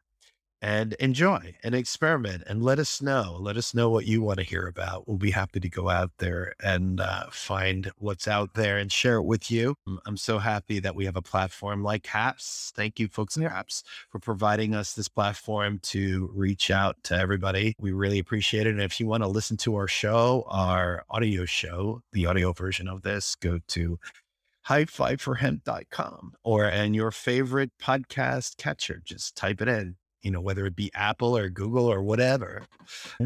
and 0.67 0.95
enjoy 0.95 1.55
and 1.63 1.77
experiment 1.77 2.43
and 2.49 2.61
let 2.61 2.81
us 2.81 3.01
know. 3.01 3.37
Let 3.39 3.57
us 3.57 3.73
know 3.73 3.89
what 3.89 4.05
you 4.05 4.21
want 4.21 4.41
to 4.41 4.45
hear 4.45 4.67
about. 4.67 5.07
We'll 5.07 5.17
be 5.17 5.31
happy 5.31 5.61
to 5.61 5.69
go 5.69 5.89
out 5.89 6.11
there 6.19 6.55
and 6.61 7.01
uh, 7.01 7.27
find 7.31 7.93
what's 7.99 8.27
out 8.27 8.55
there 8.55 8.77
and 8.77 8.91
share 8.91 9.19
it 9.19 9.23
with 9.23 9.49
you. 9.49 9.77
I'm 10.05 10.17
so 10.17 10.39
happy 10.39 10.81
that 10.81 10.97
we 10.97 11.05
have 11.05 11.15
a 11.15 11.23
platform 11.23 11.85
like 11.85 12.05
HAPS. 12.05 12.73
Thank 12.75 12.99
you, 12.99 13.07
folks 13.07 13.37
at 13.37 13.45
HAPS, 13.45 13.85
for 14.11 14.19
providing 14.19 14.75
us 14.75 14.93
this 14.93 15.07
platform 15.07 15.79
to 15.85 16.33
reach 16.35 16.69
out 16.73 16.97
to 17.05 17.15
everybody. 17.17 17.77
We 17.79 17.93
really 17.93 18.19
appreciate 18.19 18.67
it. 18.67 18.71
And 18.71 18.83
if 18.83 18.99
you 18.99 19.07
want 19.07 19.23
to 19.23 19.29
listen 19.29 19.57
to 19.59 19.77
our 19.77 19.87
show, 19.87 20.47
our 20.49 21.05
audio 21.09 21.45
show, 21.45 22.03
the 22.11 22.27
audio 22.27 22.53
version 22.53 22.89
of 22.89 23.03
this, 23.03 23.37
go 23.37 23.61
to 23.69 24.01
high5forhemp.com 24.69 26.33
or 26.43 26.65
and 26.65 26.97
your 26.97 27.13
favorite 27.13 27.71
podcast 27.81 28.57
catcher. 28.57 29.01
Just 29.05 29.37
type 29.37 29.63
it 29.63 29.69
in, 29.69 29.95
you 30.27 30.33
know, 30.33 30.41
whether 30.41 30.67
it 30.67 30.75
be 30.75 30.91
Apple 30.93 31.39
or 31.39 31.49
Google 31.49 31.87
or 31.87 32.03
whatever. 32.03 32.65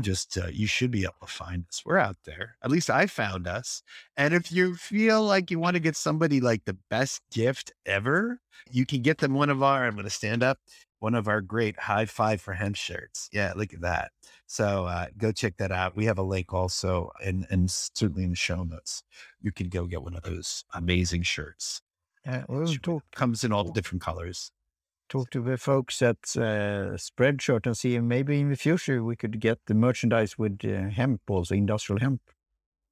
Just 0.03 0.37
uh, 0.37 0.49
you 0.53 0.67
should 0.67 0.91
be 0.91 1.05
able 1.05 1.15
to 1.23 1.27
find 1.27 1.65
us. 1.67 1.83
We're 1.83 1.97
out 1.97 2.19
there. 2.27 2.57
At 2.63 2.71
least 2.71 2.91
I 2.91 3.07
found 3.07 3.47
us. 3.49 3.83
And 4.19 4.35
if 4.35 4.53
you 4.53 4.75
feel 4.75 5.23
like 5.23 5.51
you 5.51 5.59
want 5.59 5.77
to 5.77 5.81
get 5.81 5.97
somebody 5.97 6.43
like 6.43 6.67
the 6.67 6.77
best 6.91 7.23
gift 7.33 7.73
ever, 7.87 8.41
you 8.71 8.85
can 8.85 9.01
get 9.01 9.17
them 9.17 9.33
one 9.33 9.49
of 9.49 9.63
our, 9.63 9.87
I'm 9.87 9.95
going 9.95 10.05
to 10.05 10.11
stand 10.11 10.43
up, 10.43 10.59
one 10.99 11.15
of 11.15 11.27
our 11.27 11.41
great 11.41 11.81
high 11.81 12.05
five 12.05 12.43
for 12.43 12.53
hemp 12.53 12.77
shirts. 12.77 13.31
Yeah, 13.33 13.55
look 13.57 13.73
at 13.73 13.81
that. 13.81 14.11
So 14.47 14.85
uh, 14.85 15.07
go 15.17 15.33
check 15.33 15.57
that 15.57 15.73
out. 15.73 15.97
We 15.97 16.05
have 16.05 16.19
a 16.19 16.23
link 16.23 16.53
also, 16.53 17.13
and, 17.25 17.47
and 17.49 17.71
certainly 17.71 18.25
in 18.25 18.31
the 18.31 18.37
show 18.37 18.63
notes, 18.63 19.05
you 19.41 19.53
can 19.53 19.71
go 19.71 19.87
get 19.87 20.03
one 20.03 20.17
of 20.17 20.23
those 20.23 20.65
amazing 20.75 21.23
shirts. 21.23 21.81
Yeah, 22.27 22.45
we'll. 22.47 23.01
Comes 23.13 23.43
in 23.43 23.53
all 23.53 23.65
different 23.65 24.03
colors. 24.03 24.53
Talk 25.11 25.31
to 25.31 25.43
the 25.43 25.59
folks 25.59 26.01
at 26.03 26.19
uh, 26.37 26.95
Spreadshirt 26.95 27.67
and 27.67 27.77
see 27.77 27.97
if 27.97 28.03
maybe 28.03 28.39
in 28.39 28.49
the 28.49 28.57
future 28.57 29.03
we 29.03 29.17
could 29.17 29.41
get 29.41 29.59
the 29.67 29.75
merchandise 29.75 30.39
with 30.39 30.61
uh, 30.65 30.89
hemp, 30.89 31.23
also 31.29 31.53
industrial 31.53 31.99
hemp. 31.99 32.23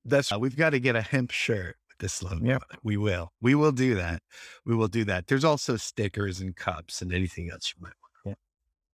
That's 0.05 0.33
uh, 0.33 0.39
we've 0.41 0.57
got 0.57 0.71
to 0.71 0.81
get 0.81 0.97
a 0.97 1.01
hemp 1.01 1.31
shirt 1.31 1.77
with 1.89 1.99
this 1.99 2.21
logo. 2.21 2.45
Yeah, 2.45 2.59
we 2.83 2.97
will. 2.97 3.31
We 3.41 3.55
will 3.55 3.71
do 3.71 3.95
that. 3.95 4.21
We 4.67 4.75
will 4.75 4.89
do 4.89 5.05
that. 5.05 5.29
There's 5.29 5.45
also 5.45 5.77
stickers 5.77 6.41
and 6.41 6.57
cups 6.57 7.01
and 7.01 7.15
anything 7.15 7.51
else 7.53 7.73
you 7.77 7.81
might 7.81 7.93
want. 8.03 8.37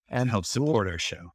Yeah, 0.08 0.18
and 0.18 0.30
help 0.30 0.46
support 0.46 0.88
our 0.88 0.98
show. 0.98 1.34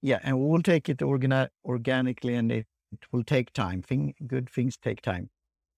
Yeah, 0.00 0.20
and 0.22 0.40
we'll 0.40 0.62
take 0.62 0.88
it 0.88 0.98
organi- 0.98 1.50
organically, 1.62 2.36
and 2.36 2.50
it, 2.50 2.66
it, 2.90 3.00
will 3.12 3.24
take 3.24 3.52
time. 3.52 3.82
Thing, 3.82 4.14
good 4.26 4.48
things 4.48 4.78
take 4.78 5.02
time. 5.02 5.28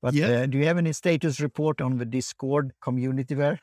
But 0.00 0.14
yeah. 0.14 0.28
uh, 0.28 0.46
do 0.46 0.58
you 0.58 0.66
have 0.66 0.78
any 0.78 0.92
status 0.92 1.40
report 1.40 1.80
on 1.80 1.98
the 1.98 2.04
Discord 2.04 2.70
community 2.80 3.34
there? 3.34 3.58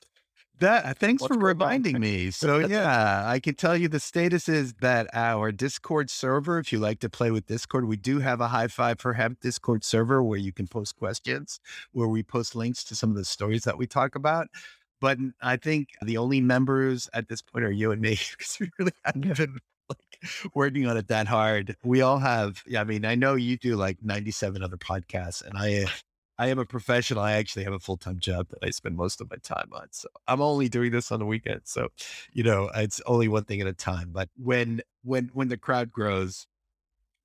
That 0.60 0.86
uh, 0.86 0.94
thanks 0.94 1.22
What's 1.22 1.36
for 1.36 1.40
reminding 1.40 2.00
me. 2.00 2.32
So 2.38 2.60
yeah, 2.60 3.24
I 3.26 3.40
can 3.40 3.56
tell 3.56 3.76
you 3.76 3.88
the 3.88 4.00
status 4.00 4.50
is 4.50 4.74
that 4.82 5.08
our 5.14 5.52
Discord 5.52 6.10
server, 6.10 6.60
if 6.60 6.72
you 6.72 6.80
like 6.80 7.00
to 7.00 7.10
play 7.10 7.32
with 7.32 7.46
Discord, 7.48 7.86
we 7.86 7.98
do 7.98 8.20
have 8.20 8.42
a 8.42 8.48
high 8.48 8.68
five 8.68 9.00
for 9.00 9.14
hemp 9.14 9.40
Discord 9.42 9.84
server 9.84 10.24
where 10.24 10.40
you 10.40 10.52
can 10.52 10.68
post 10.68 10.96
questions, 10.98 11.60
where 11.92 12.08
we 12.08 12.24
post 12.24 12.56
links 12.56 12.84
to 12.86 12.96
some 12.96 13.10
of 13.10 13.16
the 13.16 13.26
stories 13.26 13.64
that 13.64 13.78
we 13.78 13.88
talk 13.88 14.16
about. 14.16 14.48
But 15.00 15.18
I 15.42 15.58
think 15.58 15.90
the 16.02 16.18
only 16.18 16.42
members 16.42 17.10
at 17.14 17.28
this 17.28 17.42
point 17.42 17.66
are 17.66 17.72
you 17.72 17.92
and 17.92 18.02
me 18.02 18.20
because 18.32 18.58
we 18.60 18.70
really 18.80 18.94
haven't 19.06 19.38
been 19.38 19.60
like 19.90 20.54
working 20.54 20.88
on 20.88 20.98
it 20.98 21.08
that 21.08 21.28
hard. 21.28 21.76
We 21.84 22.02
all 22.02 22.20
have. 22.20 22.64
Yeah, 22.66 22.82
I 22.82 22.84
mean, 22.84 23.06
I 23.06 23.16
know 23.16 23.36
you 23.36 23.58
do 23.58 23.76
like 23.76 23.98
97 24.04 24.64
other 24.64 24.78
podcasts, 24.78 25.46
and 25.46 25.58
I 25.58 25.86
I 26.40 26.48
am 26.48 26.60
a 26.60 26.66
professional. 26.66 27.24
I 27.24 27.34
actually 27.34 27.64
have 27.64 27.74
a 27.74 27.80
full 27.80 27.98
time 27.98 28.20
job 28.20 28.50
that 28.50 28.60
I 28.64 28.70
spend 28.70 28.96
most 28.96 29.22
of 29.22 29.30
my 29.30 29.38
time 29.38 29.70
on. 29.74 29.88
So 29.92 30.08
I'm 30.28 30.42
only 30.42 30.70
doing 30.70 30.92
this 30.92 31.12
on 31.12 31.20
the 31.20 31.26
weekend. 31.26 31.62
So, 31.66 31.90
you 32.32 32.44
know, 32.44 32.70
it's 32.76 33.02
only 33.06 33.28
one 33.28 33.46
thing 33.46 33.62
at 33.62 33.68
a 33.68 33.74
time. 33.74 34.10
But 34.12 34.30
when 34.38 34.82
when 35.04 35.30
when 35.34 35.50
the 35.50 35.58
crowd 35.58 35.92
grows, 35.92 36.48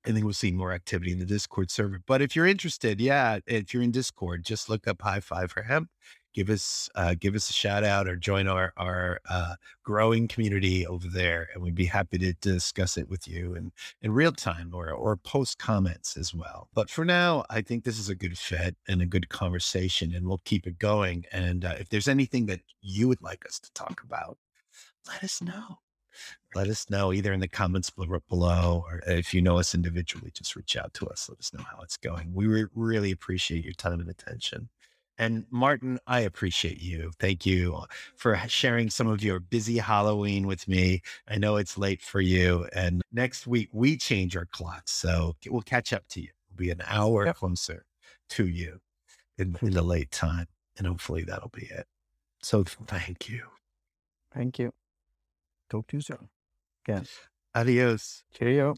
I 0.05 0.11
think 0.11 0.25
we'll 0.25 0.33
see 0.33 0.51
more 0.51 0.73
activity 0.73 1.11
in 1.11 1.19
the 1.19 1.25
Discord 1.25 1.71
server. 1.71 2.01
But 2.05 2.21
if 2.21 2.35
you're 2.35 2.47
interested, 2.47 2.99
yeah, 2.99 3.39
if 3.47 3.73
you're 3.73 3.83
in 3.83 3.91
Discord, 3.91 4.43
just 4.45 4.69
look 4.69 4.87
up 4.87 5.01
High 5.01 5.21
Five 5.21 5.51
for 5.51 5.63
Hemp 5.63 5.89
give 6.33 6.49
us 6.49 6.89
uh, 6.95 7.15
give 7.19 7.35
us 7.35 7.49
a 7.49 7.53
shout 7.53 7.83
out 7.83 8.07
or 8.07 8.15
join 8.15 8.47
our 8.47 8.73
our 8.77 9.19
uh, 9.29 9.55
growing 9.83 10.27
community 10.27 10.85
over 10.85 11.07
there, 11.07 11.49
and 11.53 11.63
we'd 11.63 11.75
be 11.75 11.85
happy 11.85 12.17
to 12.17 12.33
discuss 12.33 12.97
it 12.97 13.09
with 13.09 13.27
you 13.27 13.55
in 13.55 13.71
in 14.01 14.11
real 14.11 14.31
time 14.31 14.71
or 14.73 14.91
or 14.91 15.15
post 15.15 15.57
comments 15.59 16.17
as 16.17 16.33
well. 16.33 16.69
But 16.73 16.89
for 16.89 17.05
now, 17.05 17.45
I 17.49 17.61
think 17.61 17.83
this 17.83 17.99
is 17.99 18.09
a 18.09 18.15
good 18.15 18.37
fit 18.37 18.75
and 18.87 19.01
a 19.01 19.05
good 19.05 19.29
conversation, 19.29 20.13
and 20.13 20.27
we'll 20.27 20.41
keep 20.45 20.67
it 20.67 20.79
going. 20.79 21.25
And 21.31 21.65
uh, 21.65 21.75
if 21.79 21.89
there's 21.89 22.07
anything 22.07 22.47
that 22.47 22.61
you 22.81 23.07
would 23.07 23.21
like 23.21 23.45
us 23.45 23.59
to 23.59 23.71
talk 23.73 24.01
about, 24.03 24.37
let 25.07 25.23
us 25.23 25.41
know. 25.41 25.79
Let 26.55 26.67
us 26.67 26.89
know 26.89 27.11
either 27.11 27.33
in 27.33 27.39
the 27.39 27.47
comments 27.47 27.89
below 27.89 28.85
or 28.87 29.01
if 29.07 29.33
you 29.33 29.41
know 29.41 29.57
us 29.57 29.73
individually, 29.73 30.31
just 30.31 30.55
reach 30.55 30.77
out 30.77 30.93
to 30.95 31.07
us. 31.07 31.27
Let 31.27 31.39
us 31.39 31.51
know 31.53 31.63
how 31.63 31.81
it's 31.81 31.97
going. 31.97 32.31
We 32.33 32.45
re- 32.45 32.67
really 32.75 33.11
appreciate 33.11 33.63
your 33.63 33.73
time 33.73 33.99
and 33.99 34.09
attention. 34.09 34.69
And 35.17 35.45
Martin, 35.51 35.99
I 36.07 36.21
appreciate 36.21 36.81
you. 36.81 37.11
Thank 37.19 37.45
you 37.45 37.75
uh, 37.75 37.85
for 38.15 38.37
sharing 38.47 38.89
some 38.89 39.07
of 39.07 39.23
your 39.23 39.39
busy 39.39 39.77
Halloween 39.77 40.47
with 40.47 40.67
me. 40.67 41.01
I 41.27 41.37
know 41.37 41.57
it's 41.57 41.77
late 41.77 42.01
for 42.01 42.19
you. 42.19 42.67
And 42.73 43.01
next 43.11 43.45
week, 43.45 43.69
we 43.71 43.95
change 43.97 44.35
our 44.35 44.47
clocks. 44.47 44.91
So 44.91 45.35
we'll 45.47 45.61
catch 45.61 45.93
up 45.93 46.07
to 46.09 46.21
you. 46.21 46.29
We'll 46.49 46.65
be 46.65 46.71
an 46.71 46.81
hour 46.87 47.27
yep. 47.27 47.35
closer 47.35 47.85
to 48.29 48.47
you 48.47 48.79
in, 49.37 49.55
in 49.61 49.71
the 49.71 49.83
late 49.83 50.11
time. 50.11 50.47
And 50.77 50.87
hopefully 50.87 51.23
that'll 51.23 51.49
be 51.49 51.67
it. 51.67 51.85
So 52.41 52.63
thank 52.63 53.29
you. 53.29 53.43
Thank 54.33 54.57
you. 54.57 54.73
Talk 55.69 55.87
to 55.87 55.97
you 55.97 56.01
soon. 56.01 56.29
Again. 56.85 57.05
Adios. 57.55 58.23
Cheerio. 58.33 58.75